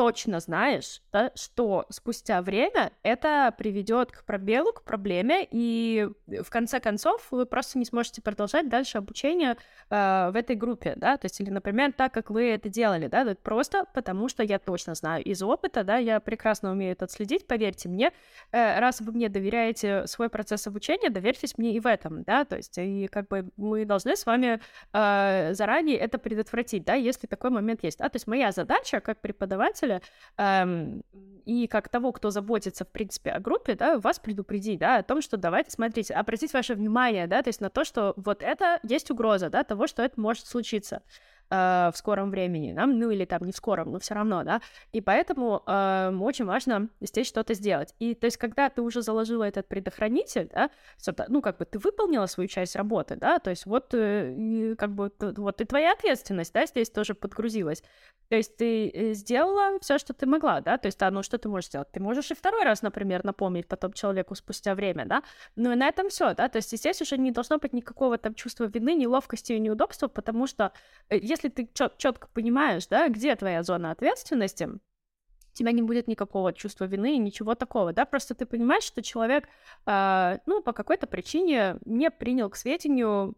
[0.00, 6.80] точно знаешь, да, что спустя время это приведет к пробелу, к проблеме, и в конце
[6.80, 9.58] концов вы просто не сможете продолжать дальше обучение
[9.90, 13.36] э, в этой группе, да, то есть, или, например, так, как вы это делали, да,
[13.42, 17.90] просто потому что я точно знаю из опыта, да, я прекрасно умею это отследить, поверьте
[17.90, 18.12] мне,
[18.52, 22.56] э, раз вы мне доверяете свой процесс обучения, доверьтесь мне и в этом, да, то
[22.56, 24.62] есть, и как бы мы должны с вами
[24.94, 29.20] э, заранее это предотвратить, да, если такой момент есть, да, то есть моя задача как
[29.20, 30.02] преподаватель слушателя,
[30.36, 31.02] эм,
[31.44, 35.20] и как того, кто заботится, в принципе, о группе, да, вас предупредить, да, о том,
[35.20, 39.10] что давайте, смотрите, обратить ваше внимание, да, то есть на то, что вот это есть
[39.10, 41.02] угроза, да, того, что это может случиться.
[41.50, 42.86] Э, в скором времени, да?
[42.86, 44.60] ну или там не в скором, но все равно, да,
[44.92, 47.94] и поэтому э, очень важно здесь что-то сделать.
[47.98, 50.70] И то есть, когда ты уже заложила этот предохранитель, да,
[51.28, 55.12] ну как бы ты выполнила свою часть работы, да, то есть вот э, как бы
[55.18, 57.82] вот и твоя ответственность, да, здесь тоже подгрузилась.
[58.28, 61.36] То есть ты э, сделала все, что ты могла, да, то есть, а ну что
[61.36, 61.90] ты можешь сделать?
[61.90, 65.22] Ты можешь и второй раз, например, напомнить потом человеку спустя время, да,
[65.56, 68.34] ну и на этом все, да, то есть здесь уже не должно быть никакого там
[68.34, 70.72] чувства вины, неловкости и неудобства, потому что
[71.08, 76.52] э, если ты четко понимаешь, да, где твоя зона ответственности, у тебя не будет никакого
[76.52, 79.48] чувства вины и ничего такого, да, просто ты понимаешь, что человек,
[79.86, 83.36] э, ну, по какой-то причине не принял к сведению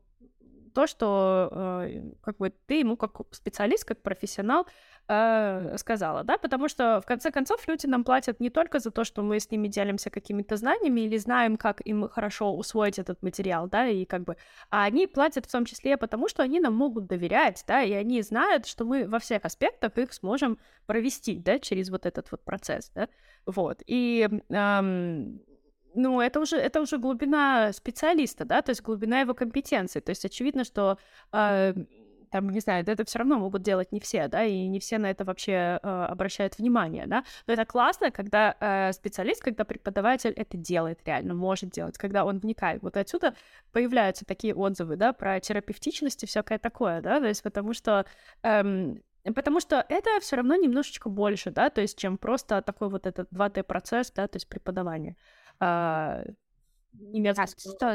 [0.75, 4.67] то, что э, как бы ты ему как специалист, как профессионал
[5.09, 9.05] э, сказала, да, потому что в конце концов люди нам платят не только за то,
[9.05, 13.69] что мы с ними делимся какими-то знаниями или знаем, как им хорошо усвоить этот материал,
[13.69, 14.37] да, и как бы,
[14.71, 18.23] а они платят в том числе потому, что они нам могут доверять, да, и они
[18.23, 22.91] знают, что мы во всех аспектах их сможем провести, да, через вот этот вот процесс,
[22.95, 23.09] да,
[23.47, 25.41] вот, и эм,
[25.95, 30.01] ну, это уже, это уже глубина специалиста, да, то есть глубина его компетенции.
[30.01, 30.99] То есть очевидно, что
[31.33, 31.75] э,
[32.33, 35.11] там, не знаю, это все равно могут делать не все, да, и не все на
[35.11, 37.25] это вообще э, обращают внимание, да.
[37.47, 42.39] Но это классно, когда э, специалист, когда преподаватель это делает реально, может делать, когда он
[42.39, 42.83] вникает.
[42.83, 43.35] Вот отсюда
[43.73, 48.07] появляются такие отзывы, да, про терапевтичность и всякое такое, да, то есть потому что
[48.43, 49.03] эм,
[49.37, 53.31] Потому что это все равно немножечко больше, да, то есть, чем просто такой вот этот
[53.31, 55.17] 2D-процесс, да, то есть преподавание.
[55.61, 56.25] А.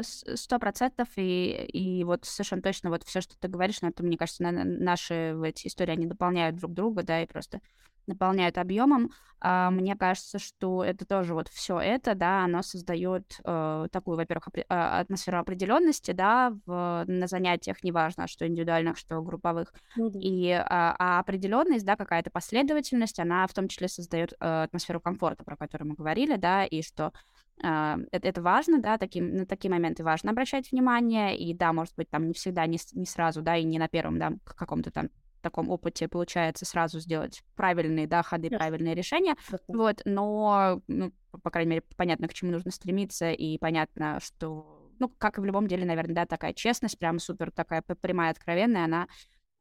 [0.03, 4.17] Сто процентов, и, и вот совершенно точно вот все, что ты говоришь, на это, мне
[4.17, 7.61] кажется, на, наши эти истории, они дополняют друг друга, да, и просто
[8.07, 9.11] наполняют объемом.
[9.39, 14.47] А, мне кажется, что это тоже вот все это, да, оно создает э, такую, во-первых,
[14.47, 19.73] опри- а, атмосферу определенности, да, в, на занятиях, неважно, что индивидуальных, что групповых.
[19.97, 20.19] Mm-hmm.
[20.19, 25.43] И а, а определенность, да, какая-то последовательность, она в том числе создает э, атмосферу комфорта,
[25.43, 27.13] про которую мы говорили, да, и что
[27.59, 32.09] это, это важно, да, таким, на такие моменты важно обращать внимание, и да, может быть,
[32.09, 35.09] там не всегда, не, не сразу, да, и не на первом, да, каком-то там
[35.41, 39.35] таком опыте получается сразу сделать правильные, да, ходы, правильные решения,
[39.67, 45.09] вот, но, ну, по крайней мере, понятно, к чему нужно стремиться, и понятно, что, ну,
[45.09, 49.07] как и в любом деле, наверное, да, такая честность, прям супер такая прямая, откровенная, она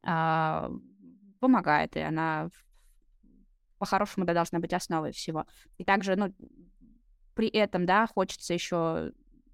[0.03, 0.71] а,
[1.39, 2.49] помогает, и она
[3.77, 5.45] по-хорошему, да, должна быть основой всего.
[5.77, 6.33] И также, ну,
[7.37, 9.11] при этом, да, хочется еще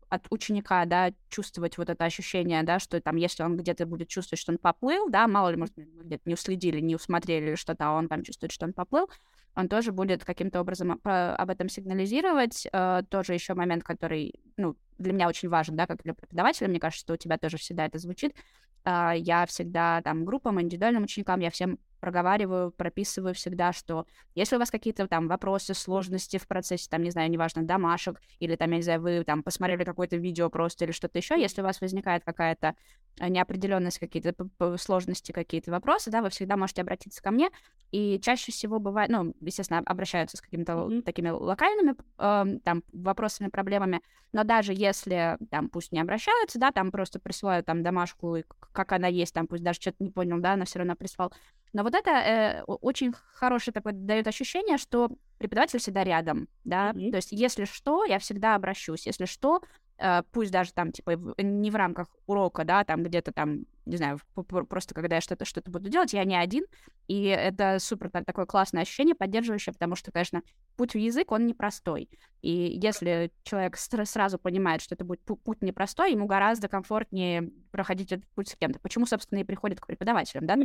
[0.07, 4.39] от ученика, да, чувствовать вот это ощущение, да, что там, если он где-то будет чувствовать,
[4.39, 8.07] что он поплыл, да, мало ли, может, где-то не уследили, не усмотрели что-то, а он
[8.07, 9.09] там чувствует, что он поплыл,
[9.53, 12.67] он тоже будет каким-то образом об этом сигнализировать.
[12.71, 16.79] Э, тоже еще момент, который, ну, для меня очень важен, да, как для преподавателя, мне
[16.79, 18.33] кажется, что у тебя тоже всегда это звучит.
[18.85, 24.59] Э, я всегда там группам, индивидуальным ученикам, я всем проговариваю, прописываю всегда, что если у
[24.59, 28.75] вас какие-то там вопросы, сложности в процессе, там, не знаю, неважно, домашек, или там, я
[28.75, 32.25] не знаю, вы там посмотрели какое-то видео просто или что-то еще, если у вас возникает
[32.25, 32.75] какая-то
[33.21, 34.35] э, неопределенность, какие-то
[34.77, 37.49] сложности, какие-то вопросы, да, вы всегда можете обратиться ко мне,
[37.91, 41.03] и чаще всего бывает, ну, естественно, обращаются с какими-то mm-hmm.
[41.03, 44.01] такими локальными э, там вопросами, проблемами,
[44.33, 48.39] но даже если там пусть не обращаются, да, там просто присылают там домашку,
[48.73, 51.31] как она есть, там пусть даже что-то не понял, да, она все равно прислал,
[51.73, 55.09] но вот это э, очень хорошее такое дает ощущение, что
[55.39, 57.11] преподаватель всегда рядом, да, mm-hmm.
[57.11, 59.61] то есть если что, я всегда обращусь, если что,
[60.31, 64.19] пусть даже там, типа, не в рамках урока, да, там где-то там, не знаю,
[64.69, 66.65] просто когда я что-то что-то буду делать, я не один,
[67.07, 70.41] и это супер такое классное ощущение, поддерживающее, потому что, конечно,
[70.75, 72.09] путь в язык, он непростой,
[72.41, 78.27] и если человек сразу понимает, что это будет путь непростой, ему гораздо комфортнее проходить этот
[78.35, 78.79] путь с кем-то.
[78.79, 80.57] Почему, собственно, и приходит к преподавателям, да?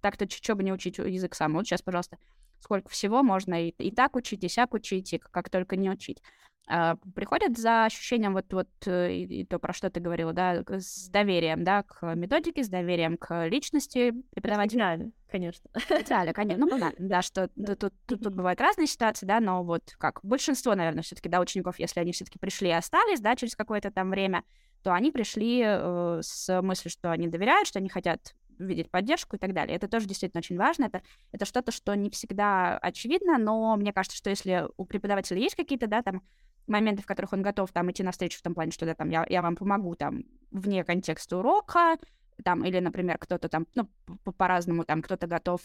[0.00, 1.54] Так-то что бы не учить язык сам.
[1.54, 2.18] Вот сейчас, пожалуйста,
[2.60, 6.22] сколько всего можно и, и так учить, и сяк учить, и как только не учить.
[6.70, 10.62] А, приходят за ощущением вот, вот э, и, и то, про что ты говорила, да,
[10.68, 15.10] с доверием, да, к методике, с доверием к личности преподавателя.
[15.30, 15.70] Конечно.
[15.88, 16.66] Идеально, конечно.
[16.66, 20.20] Ну, понятно, да, что тут, тут, тут, тут бывают разные ситуации, да, но вот как
[20.22, 23.56] большинство, наверное, все таки да, учеников, если они все таки пришли и остались, да, через
[23.56, 24.44] какое-то там время,
[24.82, 29.38] то они пришли э, с мыслью, что они доверяют, что они хотят видеть поддержку и
[29.38, 29.74] так далее.
[29.74, 30.84] Это тоже действительно очень важно.
[30.84, 31.02] Это,
[31.32, 35.86] это что-то, что не всегда очевидно, но мне кажется, что если у преподавателя есть какие-то,
[35.86, 36.22] да, там,
[36.68, 39.26] моменты, в которых он готов там идти навстречу в том плане, что да, там я,
[39.28, 41.96] я вам помогу там вне контекста урока,
[42.44, 43.88] там, или, например, кто-то там, ну,
[44.36, 45.60] по-разному, там, кто-то готов,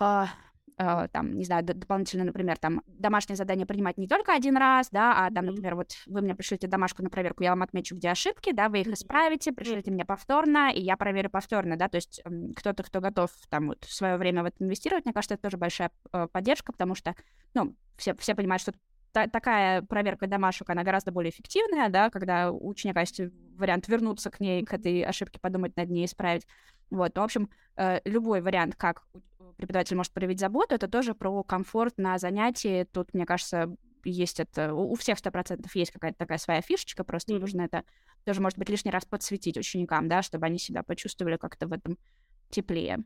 [0.00, 0.24] э,
[0.78, 5.26] э, там, не знаю, дополнительно, например, там, домашнее задание принимать не только один раз, да,
[5.26, 8.52] а там, например, вот вы мне пришлете домашку на проверку, я вам отмечу, где ошибки,
[8.52, 12.22] да, вы их исправите, пришлите мне повторно, и я проверю повторно, да, то есть
[12.56, 15.90] кто-то, кто готов там вот свое время в это инвестировать, мне кажется, это тоже большая
[16.12, 17.14] э, поддержка, потому что,
[17.54, 18.72] ну, все, все понимают, что
[19.16, 23.18] та- такая проверка домашек, она гораздо более эффективная, да, когда у ученика есть
[23.56, 26.46] вариант вернуться к ней, к этой ошибке, подумать над ней, исправить.
[26.90, 29.04] Вот, ну, в общем, э, любой вариант, как
[29.56, 32.84] преподаватель может проявить заботу, это тоже про комфорт на занятии.
[32.92, 37.02] Тут, мне кажется, есть это, у, у всех сто процентов есть какая-то такая своя фишечка,
[37.02, 37.40] просто mm-hmm.
[37.40, 37.84] нужно это
[38.26, 41.96] тоже, может быть, лишний раз подсветить ученикам, да, чтобы они себя почувствовали как-то в этом
[42.50, 42.98] теплее.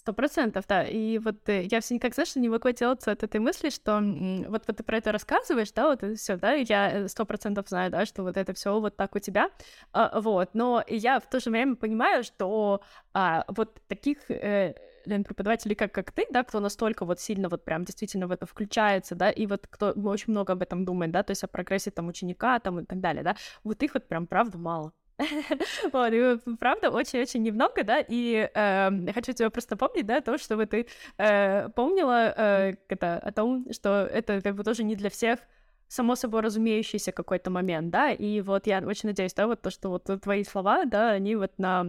[0.00, 0.82] Сто процентов, да.
[0.82, 4.00] И вот э, я все никак, знаешь, не могу отделаться от этой мысли, что
[4.48, 7.90] вот, вот ты про это рассказываешь, да, вот все, да, я э, сто процентов знаю,
[7.90, 9.50] да, что вот это все вот так у тебя,
[9.92, 10.54] а, вот.
[10.54, 12.80] Но я в то же время понимаю, что
[13.12, 14.74] а, вот таких э,
[15.04, 19.14] преподавателей, как, как ты, да, кто настолько вот сильно вот прям действительно в это включается,
[19.14, 22.08] да, и вот кто очень много об этом думает, да, то есть о прогрессе там
[22.08, 24.92] ученика там и так далее, да, вот их вот прям правда мало.
[25.92, 30.86] Вот, правда, очень-очень немного, да, и э, хочу тебя просто помнить, да, то, чтобы ты
[31.18, 35.40] э, помнила э, это, о том, что это как бы тоже не для всех
[35.88, 39.88] само собой разумеющийся какой-то момент, да, и вот я очень надеюсь, да, вот то, что
[39.88, 41.86] вот твои слова, да, они вот на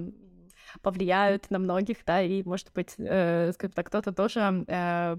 [0.82, 5.18] повлияют на многих, да, и, может быть, э, скажем так, кто-то тоже э,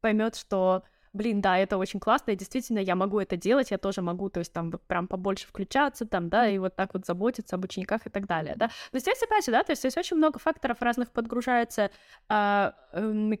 [0.00, 0.82] поймет, что
[1.12, 4.40] блин, да, это очень классно, и действительно я могу это делать, я тоже могу, то
[4.40, 8.10] есть там прям побольше включаться там, да, и вот так вот заботиться об учениках и
[8.10, 8.70] так далее, да.
[8.92, 11.90] Но здесь опять же, да, то есть здесь очень много факторов разных подгружается
[12.28, 12.72] э,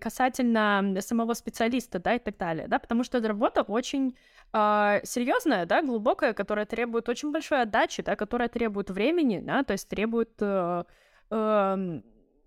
[0.00, 4.16] касательно самого специалиста, да, и так далее, да, потому что эта работа очень
[4.52, 9.72] э, серьезная, да, глубокая, которая требует очень большой отдачи, да, которая требует времени, да, то
[9.72, 10.84] есть требует э,
[11.30, 12.00] э,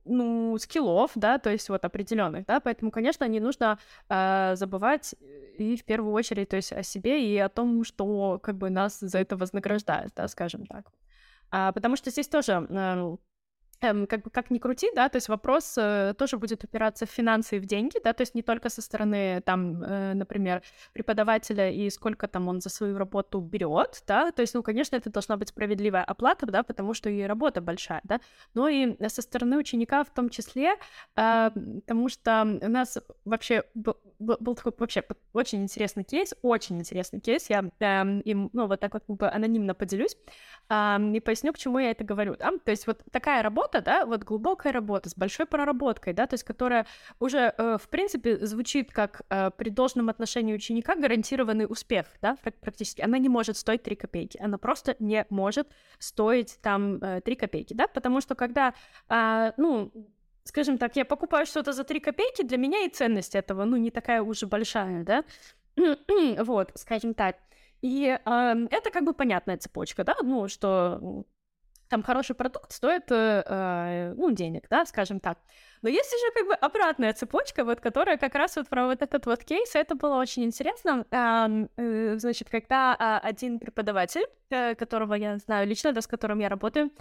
[0.05, 3.77] ну, скиллов, да, то есть вот определенных, да, поэтому, конечно, не нужно
[4.09, 5.15] э, забывать
[5.57, 8.99] и в первую очередь, то есть о себе и о том, что как бы нас
[8.99, 10.91] за это вознаграждает, да, скажем так.
[11.51, 13.15] А, потому что здесь тоже э,
[13.81, 17.09] эм, как бы как ни крути, да, то есть вопрос э, тоже будет упираться в
[17.09, 20.61] финансы и в деньги, да, то есть не только со стороны там, э, например,
[20.93, 25.09] преподавателя и сколько там он за свою работу берет, да, то есть, ну, конечно, это
[25.09, 28.19] должна быть справедливая оплата, да, потому что и работа большая, да,
[28.53, 30.75] но и со стороны ученика в том числе,
[31.15, 31.49] э,
[31.85, 33.63] потому что у нас вообще
[34.19, 35.03] был, такой вообще
[35.33, 39.29] очень интересный кейс, очень интересный кейс, я э, им, ну, вот так вот как бы
[39.29, 40.17] анонимно поделюсь,
[40.69, 43.81] э, и поясню, к чему я это говорю, да, то есть вот такая работа, работа,
[43.81, 46.85] да, вот глубокая работа с большой проработкой, да, то есть которая
[47.19, 53.01] уже, э, в принципе, звучит как э, при должном отношении ученика гарантированный успех, да, практически.
[53.01, 55.67] Она не может стоить 3 копейки, она просто не может
[55.99, 58.73] стоить там э, 3 копейки, да, потому что когда,
[59.09, 59.91] э, ну,
[60.43, 63.91] скажем так, я покупаю что-то за 3 копейки, для меня и ценность этого, ну, не
[63.91, 65.23] такая уже большая, да,
[66.43, 67.35] вот, скажем так.
[67.81, 71.25] И э, это как бы понятная цепочка, да, ну, что
[71.89, 75.37] там хороший продукт стоит, э, э, ну, денег, да, скажем так.
[75.81, 79.25] Но есть еще как бы обратная цепочка, вот, которая как раз вот про вот этот
[79.25, 81.05] вот кейс, это было очень интересно.
[81.11, 86.49] Э, значит, когда а, один преподаватель, э, которого я знаю лично, да, с которым я
[86.49, 86.91] работаю,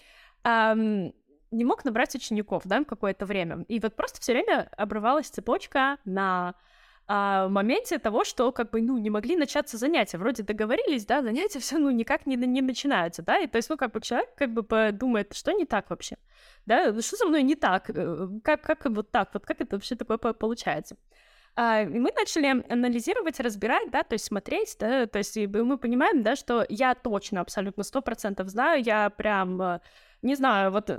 [1.51, 3.65] не мог набрать учеников, да, какое-то время.
[3.69, 6.55] И вот просто все время обрывалась цепочка на
[7.07, 10.17] а, моменте того, что как бы, ну, не могли начаться занятия.
[10.17, 13.77] Вроде договорились, да, занятия все, ну, никак не, не начинаются, да, и то есть, ну,
[13.77, 16.17] как бы человек как бы подумает, что не так вообще,
[16.67, 19.77] да, ну, что со мной не так, э, как, как вот так, вот как это
[19.77, 20.97] вообще такое получается.
[21.57, 26.23] А, и мы начали анализировать, разбирать, да, то есть смотреть, да, то есть мы понимаем,
[26.23, 29.81] да, что я точно абсолютно сто процентов знаю, я прям, э,
[30.23, 30.91] не знаю, вот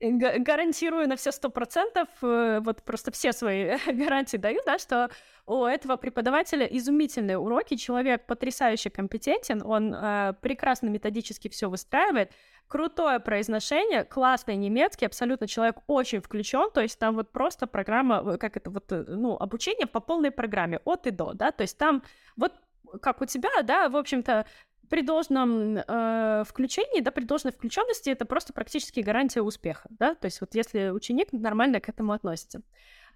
[0.00, 5.10] гарантирую на все сто процентов, э, вот просто все свои гарантии даю, да, что
[5.46, 12.32] у этого преподавателя изумительные уроки, человек потрясающе компетентен, он э, прекрасно методически все выстраивает,
[12.68, 18.56] крутое произношение, классный немецкий, абсолютно человек очень включен, то есть там вот просто программа, как
[18.56, 22.02] это вот, э, ну, обучение по полной программе, от и до, да, то есть там
[22.36, 22.52] вот
[23.00, 24.46] как у тебя, да, в общем-то,
[24.88, 30.26] при должном э, включении, да, при должной включенности это просто практически гарантия успеха, да, то
[30.26, 32.62] есть вот если ученик нормально к этому относится.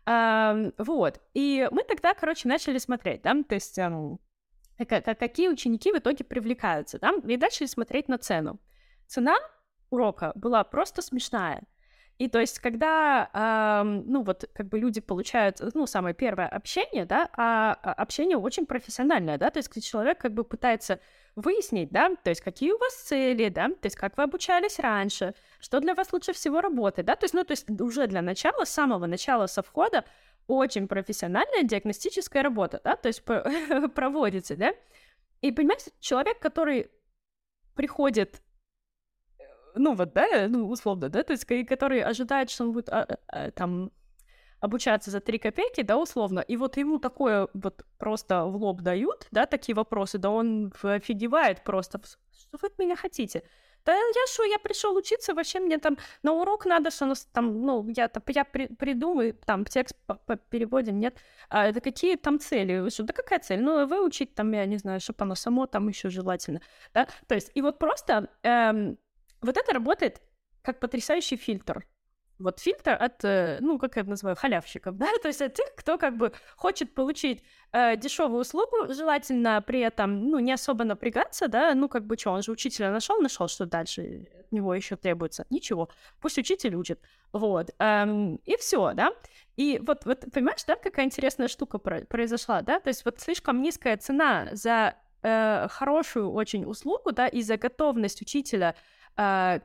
[0.06, 4.18] Э, вот, и мы тогда, короче, начали смотреть, да, то есть э,
[4.78, 8.60] какие ученики в итоге привлекаются, да, и начали смотреть на цену.
[9.06, 9.36] Цена
[9.90, 11.62] урока была просто смешная.
[12.20, 17.06] И то есть, когда, э, ну вот, как бы люди получают, ну, самое первое общение,
[17.06, 21.00] да, а, а общение очень профессиональное, да, то есть человек как бы пытается
[21.36, 25.34] выяснить, да, то есть какие у вас цели, да, то есть как вы обучались раньше,
[25.60, 28.64] что для вас лучше всего работает, да, то есть, ну, то есть уже для начала,
[28.64, 30.04] с самого начала, со входа,
[30.46, 33.22] очень профессиональная диагностическая работа, да, то есть
[33.94, 34.74] проводится, да,
[35.40, 36.90] и, понимаете, человек, который
[37.74, 38.42] приходит
[39.76, 43.50] ну вот, да, ну условно, да, то есть который ожидает, что он будет а, а,
[43.52, 43.92] там
[44.60, 49.26] обучаться за 3 копейки, да, условно, и вот ему такое вот просто в лоб дают,
[49.30, 52.00] да, такие вопросы, да он офигевает просто,
[52.32, 53.42] что вы от меня хотите?
[53.84, 57.62] Да я что, я пришел учиться, вообще мне там на урок надо, что нас там,
[57.62, 61.16] ну, я, я при, придумаю, там, текст по, по переводим, нет.
[61.48, 62.90] А это какие там цели?
[62.90, 63.62] Что, да какая цель?
[63.62, 66.60] Ну, выучить там, я не знаю, чтобы оно само там еще желательно,
[66.92, 67.08] да.
[67.26, 68.98] То есть, и вот просто эм,
[69.40, 70.20] вот это работает
[70.62, 71.86] как потрясающий фильтр.
[72.40, 75.98] Вот фильтр от, э, ну, как я называю, халявщиков, да, то есть от тех, кто
[75.98, 81.74] как бы хочет получить э, дешевую услугу, желательно при этом, ну, не особо напрягаться, да,
[81.74, 85.46] ну, как бы что, он же учителя нашел, нашел, что дальше от него еще требуется,
[85.50, 87.00] ничего, пусть учитель учит,
[87.32, 89.12] вот, эм, и все, да,
[89.56, 93.98] и вот, вот, понимаешь, да, какая интересная штука произошла, да, то есть вот слишком низкая
[93.98, 98.74] цена за э, хорошую очень услугу, да, и за готовность учителя
[99.16, 99.60] э,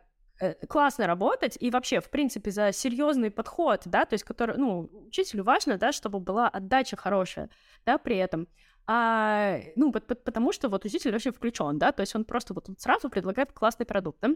[0.68, 5.44] классно работать и вообще, в принципе, за серьезный подход, да, то есть, который, ну, учителю
[5.44, 7.50] важно, да, чтобы была отдача хорошая,
[7.86, 8.48] да, при этом.
[8.88, 13.10] А, ну, потому что вот учитель вообще включен, да, то есть он просто вот сразу
[13.10, 14.36] предлагает классный продукт, да?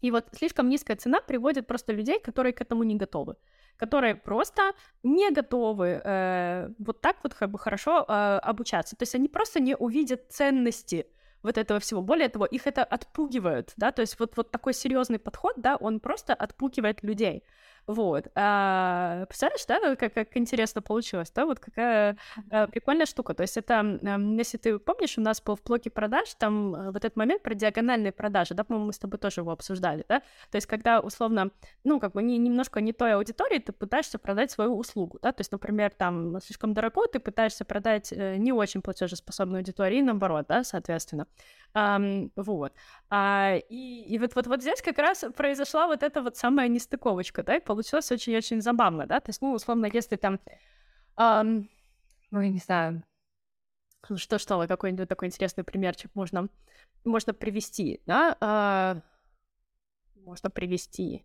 [0.00, 3.36] И вот слишком низкая цена приводит просто людей, которые к этому не готовы,
[3.76, 4.72] которые просто
[5.02, 8.96] не готовы э, вот так вот как бы хорошо э, обучаться.
[8.96, 11.06] То есть они просто не увидят ценности
[11.42, 12.02] вот этого всего.
[12.02, 16.00] Более того, их это отпугивает, да, то есть вот, вот такой серьезный подход, да, он
[16.00, 17.44] просто отпугивает людей.
[17.88, 18.28] Вот.
[18.34, 22.18] А, представляешь, да, как, как интересно получилось, да, вот какая
[22.50, 23.32] а, прикольная штука.
[23.32, 26.92] То есть это, а, если ты помнишь, у нас был в блоке продаж, там а,
[26.92, 30.20] вот этот момент про диагональные продажи, да, по-моему, мы с тобой тоже его обсуждали, да,
[30.50, 31.50] то есть когда, условно,
[31.82, 35.40] ну, как бы не, немножко не той аудитории, ты пытаешься продать свою услугу, да, то
[35.40, 40.62] есть, например, там слишком дорого, ты пытаешься продать э, не очень платежеспособной аудитории, наоборот, да,
[40.62, 41.26] соответственно.
[41.74, 42.72] Um, вот.
[43.10, 47.42] А, и, и вот, вот, вот здесь как раз произошла вот эта вот самая нестыковочка,
[47.42, 50.40] да, и получилось очень-очень забавно, да, то есть, ну, условно, если там,
[51.16, 51.68] um,
[52.30, 53.02] ну, я не знаю,
[54.16, 56.48] что-что, какой-нибудь такой интересный примерчик можно,
[57.04, 59.02] можно привести, да, а,
[60.14, 61.24] можно привести.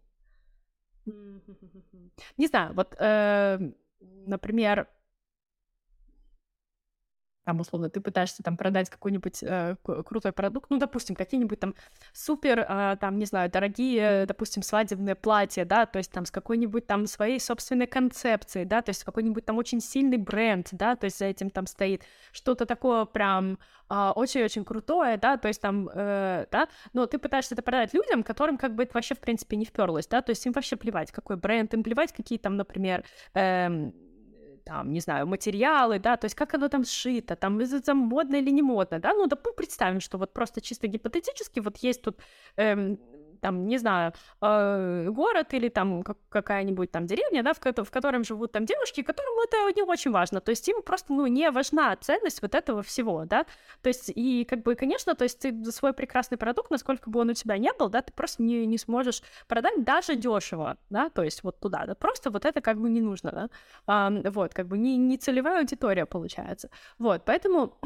[1.05, 3.59] Не знаю, вот, э,
[3.99, 4.87] например,
[7.43, 11.75] там, условно, ты пытаешься там продать какой-нибудь э, крутой продукт, ну, допустим, какие-нибудь там
[12.13, 16.87] супер, э, там, не знаю, дорогие, допустим, свадебные платья, да, то есть там с какой-нибудь
[16.87, 21.19] там своей собственной концепцией, да, то есть какой-нибудь там очень сильный бренд, да, то есть
[21.19, 26.45] за этим там стоит что-то такое прям э, очень-очень крутое, да, то есть там, э,
[26.51, 29.65] да, но ты пытаешься это продать людям, которым как бы это вообще, в принципе, не
[29.65, 33.91] вперлось, да, то есть им вообще плевать, какой бренд, им плевать, какие там, например, э,
[34.63, 38.51] там, не знаю, материалы, да, то есть как оно там сшито, там, там модно или
[38.51, 42.17] не модно, да, ну, да, представим, что вот просто чисто гипотетически вот есть тут
[42.57, 42.97] эм,
[43.43, 48.53] там, не знаю, э, город или там какая-нибудь там деревня, да, в, в котором живут
[48.53, 52.41] там девушки, которым это не очень важно, то есть им просто, ну, не важна ценность
[52.41, 53.45] вот этого всего, да,
[53.81, 57.19] то есть и как бы, конечно, то есть ты за свой прекрасный продукт, насколько бы
[57.19, 61.09] он у тебя не был, да, ты просто не, не сможешь продать даже дешево, да,
[61.09, 63.49] то есть вот туда, да, просто вот это как бы не нужно, да,
[63.87, 67.77] а, вот, как бы не, не целевая аудитория получается, вот, поэтому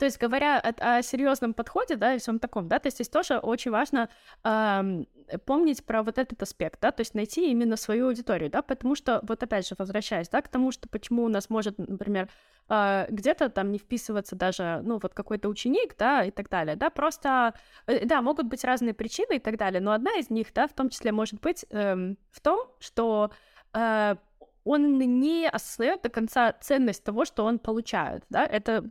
[0.00, 3.10] то есть, говоря о, о серьезном подходе, да, и всем таком, да, то есть здесь
[3.10, 4.08] тоже очень важно
[4.42, 5.04] э,
[5.44, 9.20] помнить про вот этот аспект, да, то есть найти именно свою аудиторию, да, потому что,
[9.28, 12.30] вот опять же, возвращаясь, да, к тому, что почему у нас может, например,
[12.70, 16.88] э, где-то там не вписываться даже, ну, вот какой-то ученик, да, и так далее, да,
[16.88, 17.52] просто,
[17.86, 20.72] э, да, могут быть разные причины и так далее, но одна из них, да, в
[20.72, 23.32] том числе может быть э, в том, что
[23.74, 24.16] э,
[24.64, 28.82] он не осознает до конца ценность того, что он получает, да, это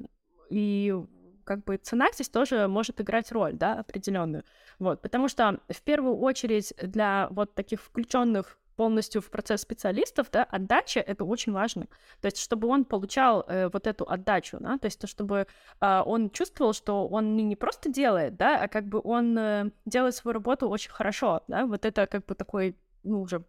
[0.50, 0.96] и
[1.44, 4.44] как бы цена здесь тоже может играть роль, да, определенную.
[4.78, 10.46] Вот, потому что в первую очередь для вот таких включенных полностью в процесс специалистов, да,
[10.46, 11.88] отдача это очень важно.
[12.22, 15.48] То есть, чтобы он получал э, вот эту отдачу, да, то есть, то, чтобы
[15.82, 20.16] э, он чувствовал, что он не просто делает, да, а как бы он э, делает
[20.16, 23.44] свою работу очень хорошо, да, вот это как бы такой, ну, уже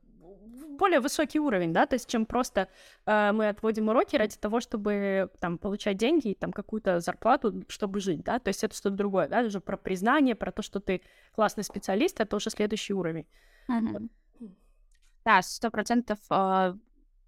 [0.81, 2.69] более высокий уровень, да, то есть чем просто
[3.07, 8.01] э, мы отводим уроки ради того, чтобы там получать деньги и там какую-то зарплату, чтобы
[8.01, 11.03] жить, да, то есть это что-то другое, да, уже про признание, про то, что ты
[11.35, 13.27] классный специалист, это уже следующий уровень.
[13.69, 14.09] Mm-hmm.
[15.25, 16.75] Да, сто процентов э,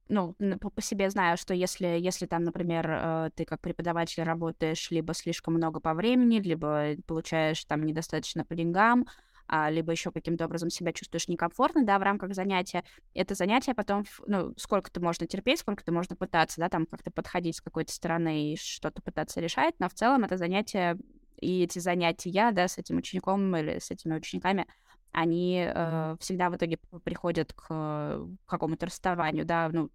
[0.08, 5.14] ну, по себе знаю, что если, если там, например, э, ты как преподаватель работаешь либо
[5.14, 9.31] слишком много по времени, либо получаешь там недостаточно по деньгам, а,
[9.70, 12.84] либо еще каким-то образом себя чувствуешь некомфортно, да, в рамках занятия,
[13.14, 17.60] это занятие потом, ну, сколько-то можно терпеть, сколько-то можно пытаться, да, там как-то подходить с
[17.60, 20.96] какой-то стороны и что-то пытаться решать, но в целом это занятие
[21.40, 24.66] и эти занятия, да, с этим учеником или с этими учениками,
[25.10, 29.90] они э, всегда в итоге приходят к э, какому-то расставанию, да, ну,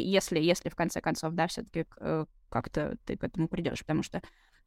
[0.00, 4.22] если, если в конце концов, да, все-таки э, как-то ты к этому придешь, потому что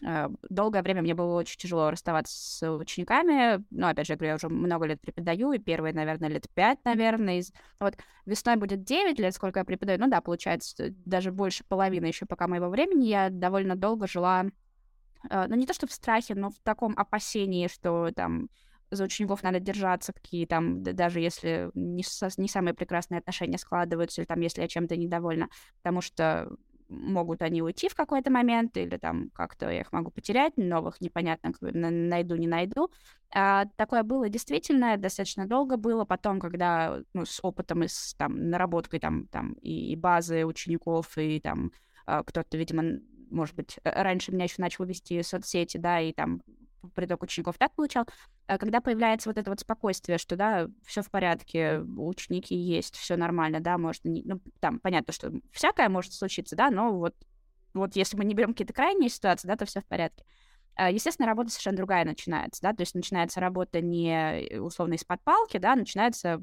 [0.05, 4.29] э, долгое время мне было очень тяжело расставаться с учениками, ну, опять же, я говорю,
[4.29, 7.53] я уже много лет преподаю, и первые, наверное, лет пять, наверное, из...
[7.79, 7.95] вот
[8.25, 12.47] весной будет 9 лет, сколько я преподаю, ну да, получается, даже больше половины еще пока
[12.47, 14.45] моего времени, я довольно долго жила,
[15.29, 18.49] э, ну, не то что в страхе, но в таком опасении, что там
[18.91, 24.21] за учеников надо держаться, какие там, даже если не, со, не самые прекрасные отношения складываются,
[24.21, 25.49] или там, если я чем-то недовольна,
[25.81, 26.49] потому что
[26.87, 31.53] могут они уйти в какой-то момент, или там как-то я их могу потерять, новых непонятно
[31.61, 32.91] найду, не найду.
[33.33, 36.05] А, такое было действительно, достаточно долго было.
[36.05, 41.39] Потом, когда ну, с опытом и с там, наработкой там, там и базы учеников, и
[41.39, 41.71] там
[42.05, 46.41] а, кто-то, видимо, может быть, раньше меня еще начал вести соцсети, да, и там
[46.93, 48.05] приток учеников так получал,
[48.47, 53.15] а когда появляется вот это вот спокойствие, что, да, все в порядке, ученики есть, все
[53.15, 57.15] нормально, да, может, не, ну, там, понятно, что всякое может случиться, да, но вот,
[57.73, 60.23] вот если мы не берем какие-то крайние ситуации, да, то все в порядке.
[60.75, 65.57] А, естественно, работа совершенно другая начинается, да, то есть начинается работа не условно из-под палки,
[65.57, 66.41] да, начинается,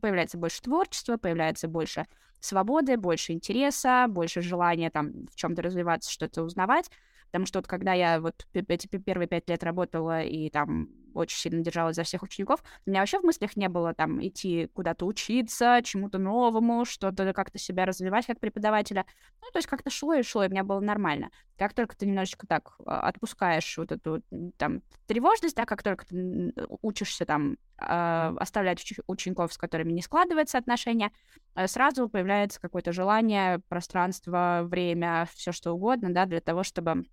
[0.00, 2.06] появляется больше творчества, появляется больше
[2.40, 6.90] свободы, больше интереса, больше желания там в чем-то развиваться, что-то узнавать.
[7.36, 11.62] Потому что вот когда я вот эти первые пять лет работала и там очень сильно
[11.62, 15.80] держалась за всех учеников, у меня вообще в мыслях не было там идти куда-то учиться,
[15.84, 19.04] чему-то новому, что-то как-то себя развивать как преподавателя.
[19.42, 21.30] Ну, то есть как-то шло и шло, и мне было нормально.
[21.58, 24.22] Как только ты немножечко так а, отпускаешь вот эту
[24.56, 30.00] там тревожность, да, как только ты учишься там э, оставлять уч- учеников, с которыми не
[30.00, 31.12] складывается отношения,
[31.54, 37.04] э, сразу появляется какое-то желание, пространство, время, все что угодно, да, для того, чтобы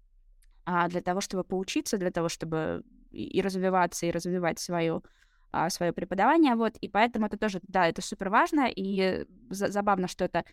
[0.65, 5.03] а, для того, чтобы поучиться, для того, чтобы и развиваться, и развивать свою
[5.51, 10.25] а, свое преподавание, вот, и поэтому это тоже, да, это супер важно, и забавно, что
[10.25, 10.45] это,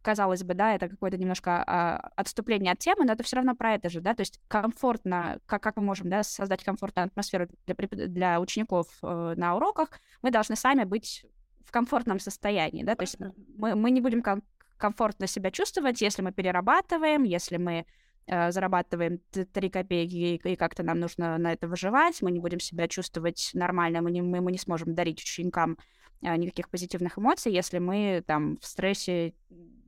[0.00, 3.74] казалось бы, да, это какое-то немножко а, отступление от темы, но это все равно про
[3.74, 8.06] это же, да, то есть комфортно, как, как мы можем, да, создать комфортную атмосферу для,
[8.06, 9.88] для учеников э, на уроках,
[10.22, 11.26] мы должны сами быть
[11.64, 13.16] в комфортном состоянии, да, то есть
[13.58, 14.44] мы, мы не будем ком-
[14.76, 17.86] комфортно себя чувствовать, если мы перерабатываем, если мы
[18.26, 23.50] зарабатываем 3 копейки, и как-то нам нужно на это выживать, мы не будем себя чувствовать
[23.54, 25.78] нормально, мы не, мы, мы не сможем дарить ученикам
[26.22, 29.34] э, никаких позитивных эмоций, если мы там в стрессе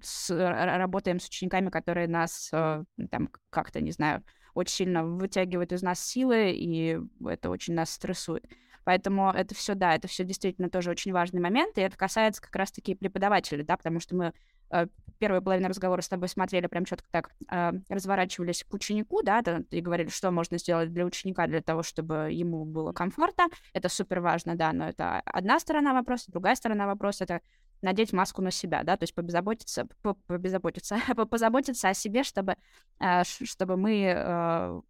[0.03, 4.23] с, работаем с учениками, которые нас э, там как-то, не знаю,
[4.55, 8.47] очень сильно вытягивают из нас силы, и это очень нас стрессует.
[8.87, 12.57] Поэтому это все, да, это все действительно тоже очень важный момент, и это касается как
[12.57, 14.33] раз-таки преподавателей, да, потому что мы
[14.71, 14.87] Э,
[15.19, 19.81] первую половину разговора с тобой смотрели, прям четко так э, разворачивались к ученику, да, и
[19.81, 23.47] говорили, что можно сделать для ученика для того, чтобы ему было комфортно.
[23.73, 27.41] Это супер важно, да, но это одна сторона вопроса, другая сторона вопроса— это
[27.81, 29.89] надеть маску на себя, да, то есть побезаботиться,
[30.27, 30.99] побезаботиться,
[31.31, 32.57] позаботиться о себе, чтобы,
[33.01, 34.81] э, чтобы мы э,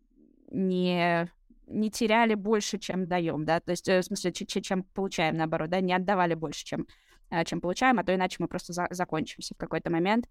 [0.51, 1.31] не
[1.67, 5.81] не теряли больше, чем даем, да, то есть, э, в смысле, чем получаем, наоборот, да,
[5.81, 6.87] не отдавали больше, чем
[7.31, 10.29] Э, чем получаем, а то иначе мы просто за закончимся в какой-то момент.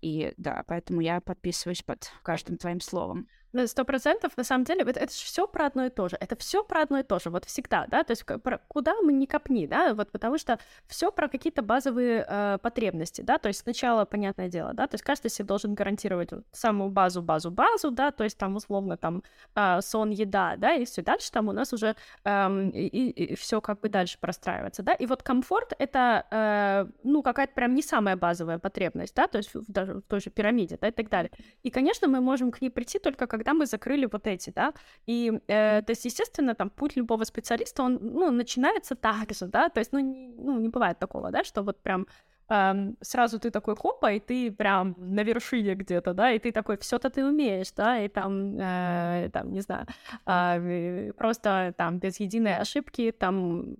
[0.00, 3.28] И да, поэтому я подписываюсь под каждым твоим словом.
[3.66, 6.16] Сто процентов, на самом деле, это, это же все про одно и то же.
[6.20, 9.12] Это все про одно и то же, вот всегда, да, то есть про, куда мы
[9.12, 13.60] не копни, да, вот потому что все про какие-то базовые э, потребности, да, то есть
[13.60, 18.10] сначала, понятное дело, да, то есть каждый себе должен гарантировать самую базу, базу, базу, да,
[18.10, 19.22] то есть там условно там
[19.54, 23.62] э, сон, еда, да, и все дальше там у нас уже э, и, и все
[23.62, 28.16] как бы дальше простраивается, да, и вот комфорт это, э, ну, какая-то прям не самая
[28.16, 31.30] базовая потребность, да, то есть даже в той же пирамиде, да, и так далее.
[31.62, 34.72] И, конечно, мы можем к ней прийти только как когда мы закрыли вот эти, да,
[35.06, 39.68] и, э, то есть, естественно, там, путь любого специалиста, он, ну, начинается так же, да,
[39.68, 42.06] то есть, ну, не, ну, не бывает такого, да, что вот прям
[42.50, 46.76] эм, сразу ты такой хопа, и ты прям на вершине где-то, да, и ты такой,
[46.76, 49.86] все то ты умеешь, да, и там, э, там, не знаю,
[50.26, 53.76] э, просто там без единой ошибки там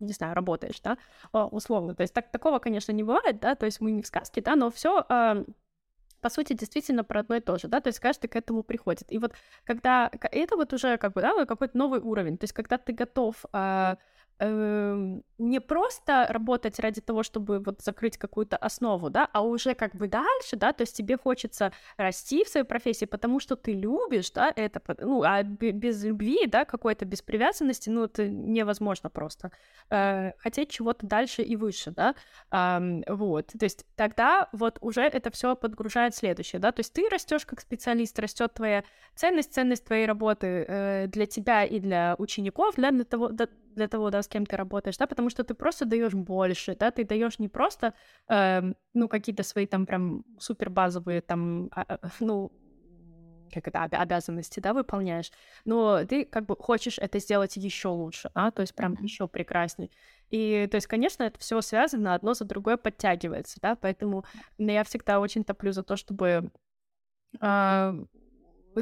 [0.00, 0.98] не знаю, работаешь, да,
[1.32, 1.94] условно.
[1.94, 4.56] То есть так, такого, конечно, не бывает, да, то есть мы не в сказке, да,
[4.56, 5.44] но все э,
[6.24, 9.12] по сути, действительно про одно и то же, да, то есть каждый к этому приходит.
[9.12, 12.78] И вот когда это вот уже как бы, да, какой-то новый уровень, то есть когда
[12.78, 13.96] ты готов э,
[14.40, 20.08] не просто работать ради того, чтобы вот закрыть какую-то основу, да, а уже как бы
[20.08, 24.52] дальше, да, то есть тебе хочется расти в своей профессии, потому что ты любишь, да,
[24.54, 29.50] это, ну, а без любви, да, какой-то без привязанности, ну, это невозможно просто
[29.90, 32.14] э, хотеть чего-то дальше и выше, да,
[32.50, 37.08] э, вот, то есть тогда вот уже это все подгружает следующее, да, то есть ты
[37.08, 42.76] растешь как специалист, растет твоя ценность, ценность твоей работы э, для тебя и для учеников,
[42.76, 43.48] для, для того, для
[43.88, 47.04] того, да, с кем ты работаешь, да, потому что ты просто даешь больше, да, ты
[47.04, 47.94] даешь не просто,
[48.28, 48.62] э,
[48.94, 52.52] ну, какие-то свои там прям супер базовые там, а, ну,
[53.52, 55.30] как это, обязанности, да, выполняешь,
[55.64, 59.90] но ты как бы хочешь это сделать еще лучше, а, то есть прям еще прекрасней.
[60.30, 64.24] И, то есть, конечно, это все связано, одно за другое подтягивается, да, поэтому
[64.58, 66.50] я всегда очень топлю за то, чтобы
[67.40, 68.04] э,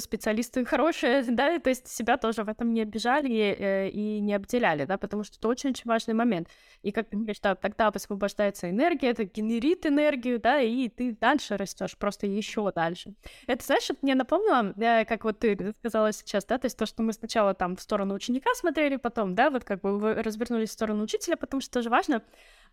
[0.00, 4.84] специалисты хорошие, да, то есть себя тоже в этом не обижали э, и не обделяли,
[4.84, 6.48] да, потому что это очень-очень важный момент.
[6.82, 11.56] И как ты говоришь, да, тогда освобождается энергия, это генерит энергию, да, и ты дальше
[11.56, 13.14] растешь, просто еще дальше.
[13.46, 16.86] Это, знаешь, это мне напомнило, э, как вот ты сказала сейчас, да, то есть то,
[16.86, 20.70] что мы сначала там в сторону ученика смотрели, потом, да, вот как бы вы развернулись
[20.70, 22.22] в сторону учителя, потому что тоже важно.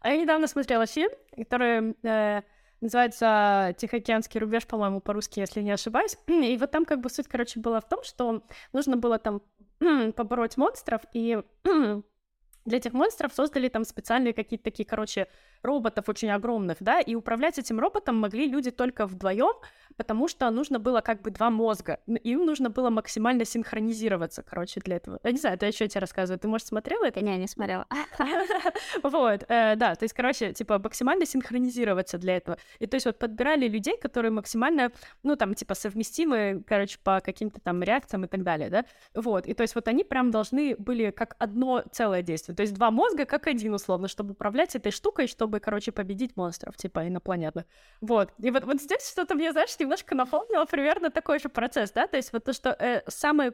[0.02, 2.41] А я недавно смотрела фильм, который э,
[2.81, 6.18] Называется «Тихоокеанский рубеж», по-моему, по-русски, если не ошибаюсь.
[6.27, 9.41] И вот там как бы суть, короче, была в том, что нужно было там
[10.15, 11.41] побороть монстров, и
[12.65, 15.27] для этих монстров создали там специальные какие-то такие, короче,
[15.61, 19.53] роботов очень огромных, да, и управлять этим роботом могли люди только вдвоем,
[19.98, 24.95] потому что нужно было как бы два мозга, им нужно было максимально синхронизироваться, короче, для
[24.95, 25.19] этого.
[25.23, 27.22] Я не знаю, это я еще тебе рассказываю, ты, может, смотрела это?
[27.22, 27.86] Не, не смотрела.
[29.03, 32.57] Вот, э, да, то есть, короче, типа максимально синхронизироваться для этого.
[32.80, 34.91] И то есть вот подбирали людей, которые максимально,
[35.23, 39.53] ну, там, типа, совместимы, короче, по каким-то там реакциям и так далее, да, вот, и
[39.53, 43.26] то есть вот они прям должны были как одно целое действие, то есть два мозга
[43.26, 47.66] как один, условно, чтобы управлять этой штукой, чтобы, короче, победить монстров, типа, инопланетных.
[48.02, 52.06] Вот, и вот, вот здесь что-то мне, знаешь, немножко напомнило примерно такой же процесс, да,
[52.06, 53.54] то есть вот то, что э, самый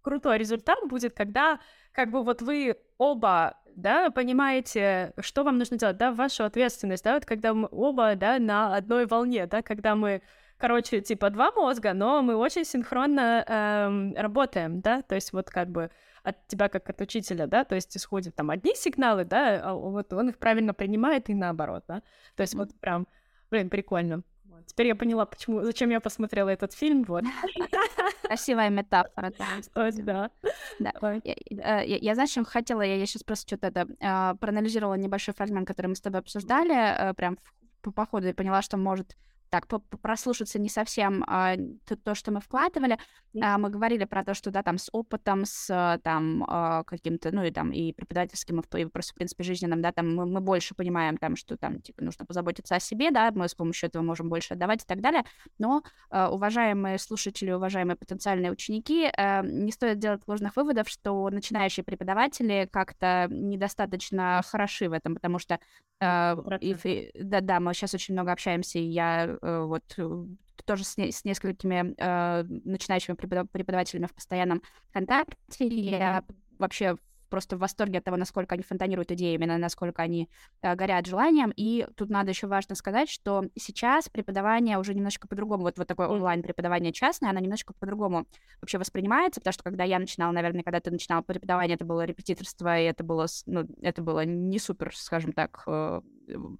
[0.00, 1.60] крутой результат будет, когда
[1.92, 7.14] как бы вот вы оба, да, понимаете, что вам нужно делать, да, вашу ответственность, да,
[7.14, 10.22] вот когда мы оба, да, на одной волне, да, когда мы
[10.58, 15.68] короче, типа два мозга, но мы очень синхронно эм, работаем, да, то есть вот как
[15.68, 15.90] бы
[16.22, 20.12] от тебя как от учителя, да, то есть исходят там одни сигналы, да, а вот
[20.12, 22.02] он их правильно принимает и наоборот, да,
[22.36, 23.06] то есть вот прям,
[23.50, 24.22] блин, прикольно.
[24.66, 27.24] Теперь я поняла, почему, зачем я посмотрела этот фильм, вот.
[28.22, 29.46] Красивая метафора, да.
[29.92, 30.30] да.
[30.78, 31.12] да.
[31.24, 34.94] Я, я, я, я, знаешь, чем хотела, я, я сейчас просто что-то это, э, проанализировала
[34.94, 37.38] небольшой фрагмент, который мы с тобой обсуждали, э, прям
[37.80, 39.16] по, по ходу, и поняла, что, может,
[39.50, 39.66] так
[40.02, 41.56] прослушаться не совсем а,
[41.86, 42.98] то, то, что мы вкладывали.
[43.40, 47.42] А, мы говорили про то, что да, там с опытом, с там а, каким-то, ну
[47.44, 51.16] и там и преподавательским, и просто в принципе жизненным, да, там мы, мы больше понимаем
[51.16, 54.54] там, что там типа нужно позаботиться о себе, да, мы с помощью этого можем больше
[54.54, 55.24] отдавать и так далее.
[55.58, 61.84] Но а, уважаемые слушатели, уважаемые потенциальные ученики, а, не стоит делать ложных выводов, что начинающие
[61.84, 65.58] преподаватели как-то недостаточно хороши в этом, потому что а,
[66.00, 70.24] и, да, да, мы сейчас очень много общаемся, и я Э, вот э,
[70.64, 74.62] тоже с, не, с несколькими э, начинающими преподавателями в постоянном
[74.92, 75.66] контакте.
[75.66, 76.24] Я
[76.58, 76.96] вообще
[77.28, 80.28] просто в восторге от того, насколько они фонтанируют идеями, насколько они
[80.62, 81.52] э, горят желанием.
[81.56, 86.08] И тут надо еще важно сказать, что сейчас преподавание уже немножко по-другому, вот, вот такое
[86.08, 88.26] онлайн-преподавание частное, оно немножко по-другому
[88.60, 92.78] вообще воспринимается, потому что когда я начинала, наверное, когда ты начинал преподавание, это было репетиторство,
[92.78, 96.00] и это было, ну, это было не супер, скажем так, э,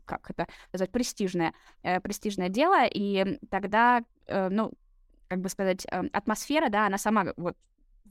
[0.04, 4.72] как это сказать, престижное, э, престижное дело, и тогда, э, ну,
[5.28, 7.56] как бы сказать, э, атмосфера, да, она сама вот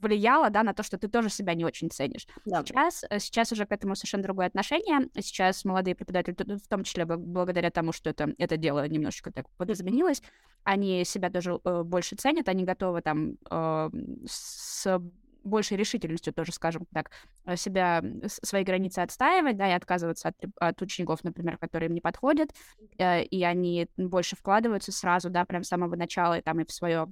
[0.00, 2.26] влияло, да, на то, что ты тоже себя не очень ценишь.
[2.44, 2.62] Да.
[2.62, 5.08] Сейчас, э, сейчас уже к этому совершенно другое отношение.
[5.16, 10.22] Сейчас молодые преподаватели, в том числе благодаря тому, что это, это дело немножечко так подизменилось,
[10.64, 13.90] они себя тоже э, больше ценят, они готовы там э,
[14.26, 15.00] с
[15.48, 17.10] большей решительностью тоже, скажем так,
[17.44, 22.00] э, себя, свои границы отстаивать, да, и отказываться от, от учеников, например, которые им не
[22.00, 22.50] подходят,
[22.98, 26.72] э, и они больше вкладываются сразу, да, прям с самого начала, и там и в
[26.72, 27.08] свое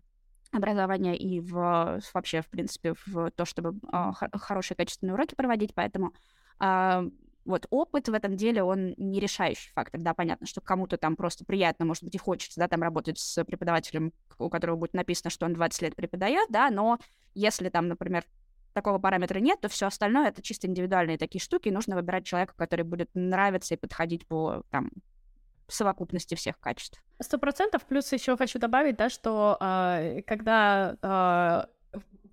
[0.53, 6.13] образования и в, вообще, в принципе, в то, чтобы э, хорошие качественные уроки проводить, поэтому
[6.61, 7.11] э,
[7.47, 11.45] вот опыт в этом деле, он не решающий фактор, да, понятно, что кому-то там просто
[11.45, 15.47] приятно, может быть, и хочется, да, там работать с преподавателем, у которого будет написано, что
[15.47, 16.99] он 20 лет преподает, да, но
[17.35, 18.25] если там, например,
[18.73, 22.55] такого параметра нет, то все остальное это чисто индивидуальные такие штуки, и нужно выбирать человека,
[22.57, 24.91] который будет нравиться и подходить по там
[25.69, 27.03] совокупности всех качеств.
[27.21, 27.85] Сто процентов.
[27.87, 31.76] Плюс еще хочу добавить, да, что э, когда э,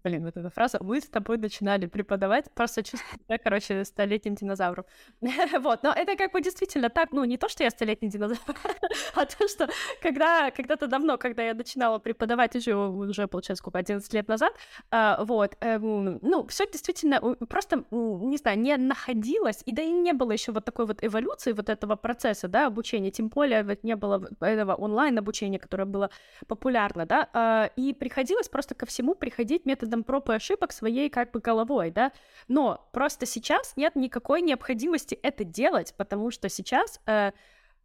[0.04, 4.86] блин, вот эта фраза, мы с тобой начинали преподавать, просто чувствую себя, короче, столетним динозавром.
[5.60, 8.42] вот, но это как бы действительно так, ну, не то, что я столетний динозавр,
[9.16, 9.70] а то, что
[10.02, 14.54] когда, когда-то давно, когда я начинала преподавать уже, уже получается, сколько, 11 лет назад,
[14.92, 20.14] uh, вот, um, ну, все действительно просто, не знаю, не находилось, и да и не
[20.14, 23.96] было еще вот такой вот эволюции вот этого процесса, да, обучения, тем более вот не
[23.96, 26.10] было этого онлайн-обучения, которое было
[26.48, 31.30] популярно, да, uh, и приходилось просто ко всему приходить методом проб и ошибок своей как
[31.30, 32.12] бы головой, да,
[32.48, 37.32] но просто сейчас нет никакой необходимости это делать, потому что сейчас uh,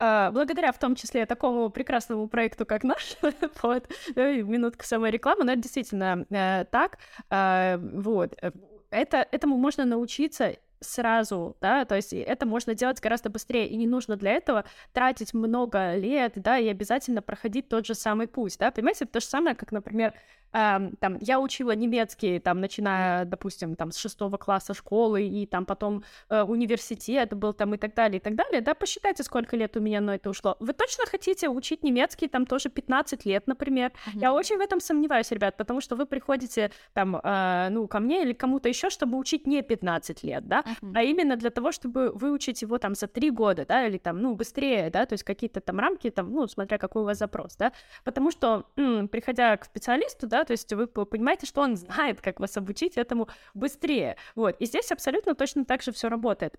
[0.01, 3.17] Uh, благодаря в том числе такому прекрасному проекту, как наш,
[3.63, 6.99] вот, минутка самой рекламы, но это действительно uh, так,
[7.31, 8.53] uh, вот, э,
[8.91, 13.87] это, этому можно научиться сразу, да, то есть это можно делать гораздо быстрее, и не
[13.87, 18.71] нужно для этого тратить много лет, да, и обязательно проходить тот же самый путь, да,
[18.71, 20.15] понимаете, это то же самое, как, например,
[20.53, 25.67] Um, там, я учила немецкий, там, начиная, допустим, там, с шестого класса школы, и там
[25.67, 29.77] потом э, университет был там и так далее, и так далее, да, посчитайте, сколько лет
[29.77, 30.57] у меня на это ушло.
[30.59, 33.91] Вы точно хотите учить немецкий, там, тоже 15 лет, например?
[33.91, 34.21] Mm-hmm.
[34.21, 38.23] Я очень в этом сомневаюсь, ребят, потому что вы приходите, там, э, ну, ко мне
[38.23, 40.93] или кому-то еще, чтобы учить не 15 лет, да, mm-hmm.
[40.95, 44.35] а именно для того, чтобы выучить его, там, за 3 года, да, или там, ну,
[44.35, 47.73] быстрее, да, то есть какие-то там рамки, там, ну, смотря какой у вас запрос, да,
[48.05, 52.41] потому что, м- приходя к специалисту, да, то есть вы понимаете, что он знает, как
[52.41, 56.55] вас обучить этому быстрее, вот, и здесь абсолютно точно так же все работает.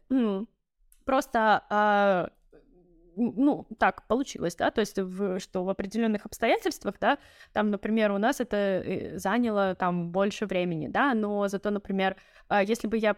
[1.06, 2.30] Просто а,
[3.20, 7.18] ну, так получилось, да, то есть, в, что в определенных обстоятельствах, да,
[7.54, 12.16] там, например, у нас это э, заняло там больше времени, да, но зато, например,
[12.48, 13.16] а, если бы я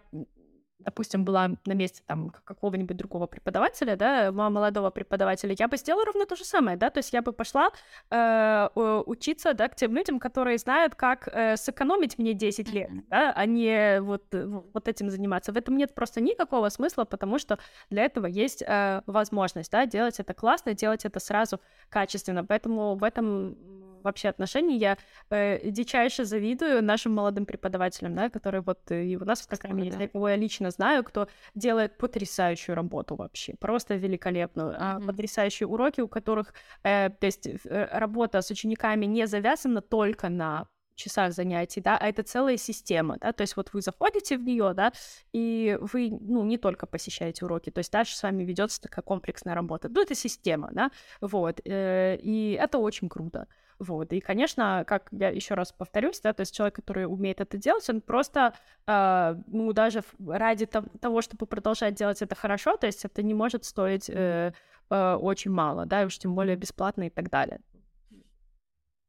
[0.83, 6.25] допустим, была на месте там какого-нибудь другого преподавателя, да, молодого преподавателя, я бы сделала ровно
[6.25, 7.71] то же самое, да, то есть я бы пошла
[8.09, 13.33] э, учиться, да, к тем людям, которые знают, как э, сэкономить мне 10 лет, да,
[13.35, 15.51] а не вот, вот этим заниматься.
[15.51, 17.59] В этом нет просто никакого смысла, потому что
[17.89, 21.59] для этого есть э, возможность, да, делать это классно, делать это сразу
[21.89, 23.55] качественно, поэтому в этом
[24.03, 24.97] вообще отношений я
[25.29, 29.85] э, дичайше завидую нашим молодым преподавателям, да, которые вот э, и у нас в программе
[29.85, 30.07] есть, да.
[30.07, 35.05] кого я лично знаю, кто делает потрясающую работу вообще, просто великолепную, mm-hmm.
[35.05, 36.53] потрясающие уроки, у которых,
[36.83, 40.67] э, то есть э, работа с учениками не завязана только на
[41.01, 44.73] часах занятий, да, а это целая система, да, то есть вот вы заходите в нее,
[44.73, 44.93] да,
[45.33, 49.55] и вы, ну, не только посещаете уроки, то есть дальше с вами ведется такая комплексная
[49.55, 53.47] работа, ну, это система, да, вот, э, и это очень круто.
[53.81, 54.13] Вот.
[54.13, 57.89] И, конечно, как я еще раз повторюсь, да, то есть человек, который умеет это делать,
[57.89, 58.53] он просто,
[58.85, 63.65] э, ну, даже ради того, чтобы продолжать делать это хорошо, то есть это не может
[63.65, 64.53] стоить э,
[64.91, 67.59] э, очень мало, да, и уж тем более бесплатно и так далее.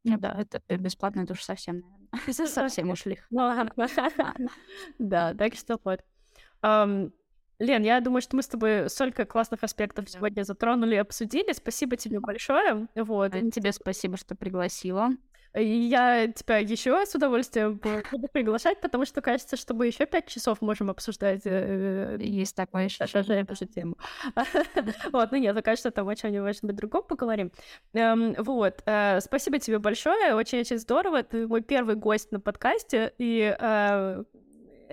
[0.05, 2.47] Ну да, это э, бесплатно, это уж совсем, наверное.
[2.47, 3.19] Совсем ушли.
[4.97, 6.01] Да, так что вот.
[7.59, 11.53] Лен, я думаю, что мы с тобой столько классных аспектов сегодня затронули и обсудили.
[11.53, 12.87] Спасибо тебе большое.
[12.95, 13.33] Вот.
[13.35, 15.11] А тебе спасибо, что пригласила.
[15.55, 20.61] Я тебя еще с удовольствием буду приглашать, потому что кажется, что мы еще пять часов
[20.61, 21.41] можем обсуждать.
[21.45, 23.03] Э, Есть такое еще.
[23.03, 23.95] Эту же тему.
[25.11, 27.51] Вот, ну нет, кажется, там о чем-нибудь другом поговорим.
[27.93, 31.21] Эм, вот, э, спасибо тебе большое, очень-очень здорово.
[31.21, 34.23] Ты мой первый гость на подкасте, и э,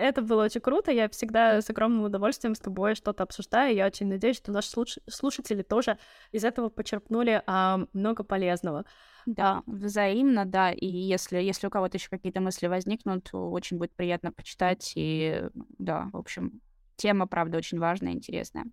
[0.01, 0.91] это было очень круто.
[0.91, 3.75] Я всегда с огромным удовольствием с тобой что-то обсуждаю.
[3.75, 4.71] Я очень надеюсь, что наши
[5.09, 5.99] слушатели тоже
[6.33, 8.85] из этого почерпнули а, много полезного.
[9.27, 10.73] Да, взаимно, да.
[10.73, 14.93] И если, если у кого-то еще какие-то мысли возникнут, очень будет приятно почитать.
[14.97, 15.43] И
[15.79, 16.61] да, в общем,
[16.97, 18.65] тема, правда, очень важная и интересная.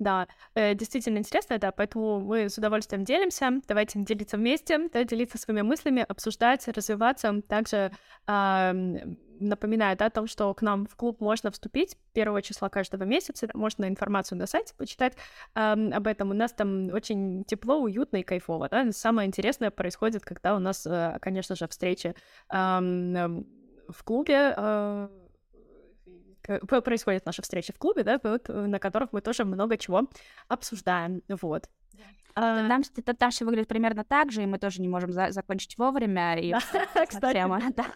[0.00, 3.60] Да, э, действительно интересно, да, поэтому мы с удовольствием делимся.
[3.68, 7.42] Давайте делиться вместе, да, делиться своими мыслями, обсуждать, развиваться.
[7.42, 7.92] Также
[8.26, 8.72] э,
[9.40, 13.46] напоминаю да, о том, что к нам в клуб можно вступить первого числа каждого месяца.
[13.52, 15.16] Можно информацию на сайте почитать
[15.54, 16.30] э, об этом.
[16.30, 18.70] У нас там очень тепло, уютно и кайфово.
[18.70, 18.90] Да?
[18.92, 22.14] Самое интересное происходит, когда у нас, э, конечно же, встречи
[22.50, 23.42] э,
[23.88, 24.54] в клубе.
[24.56, 25.08] Э,
[26.58, 30.08] происходят наши встречи в клубе, да, вот, э, на которых мы тоже много чего
[30.48, 31.68] обсуждаем, вот.
[32.34, 32.62] А...
[32.62, 36.38] Нам это Таша выглядит примерно так же, и мы тоже не можем за закончить вовремя.
[36.38, 36.52] И
[37.32, 37.86] тема, да.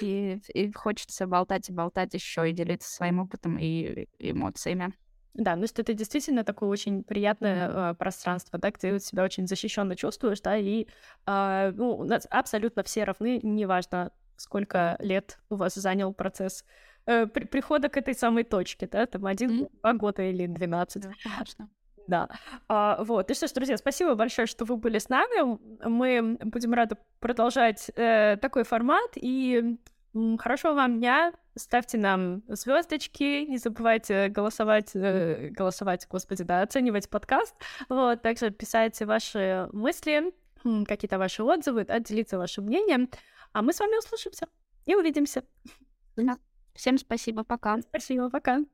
[0.00, 4.94] И, и хочется болтать и болтать еще и делиться своим опытом и эмоциями.
[5.34, 7.92] Да, ну что это действительно такое очень приятное mm-hmm.
[7.92, 10.86] э, пространство, да, где ты себя очень защищенно чувствуешь, да, и
[11.26, 16.64] э, ну, у нас абсолютно все равны, неважно, сколько лет у вас занял процесс
[17.10, 19.80] э, при, прихода к этой самой точке, да, там один, mm-hmm.
[19.80, 21.02] два года или двенадцать.
[21.02, 21.68] Да, конечно.
[22.06, 22.28] Да.
[22.68, 23.30] А, вот.
[23.30, 25.58] И что ж, друзья, спасибо большое, что вы были с нами.
[25.86, 29.10] Мы будем рады продолжать э, такой формат.
[29.14, 29.76] И
[30.38, 31.32] Хорошего вам дня.
[31.56, 33.44] Ставьте нам звездочки.
[33.44, 37.54] Не забывайте голосовать, э, голосовать, господи, да, оценивать подкаст.
[37.88, 40.32] Вот, также писать ваши мысли,
[40.86, 43.08] какие-то ваши отзывы, да, делиться вашим мнением.
[43.52, 44.48] А мы с вами услышимся
[44.84, 45.44] и увидимся.
[46.16, 46.36] Да.
[46.80, 47.78] Всем спасибо, пока.
[47.82, 48.64] Спасибо, пока.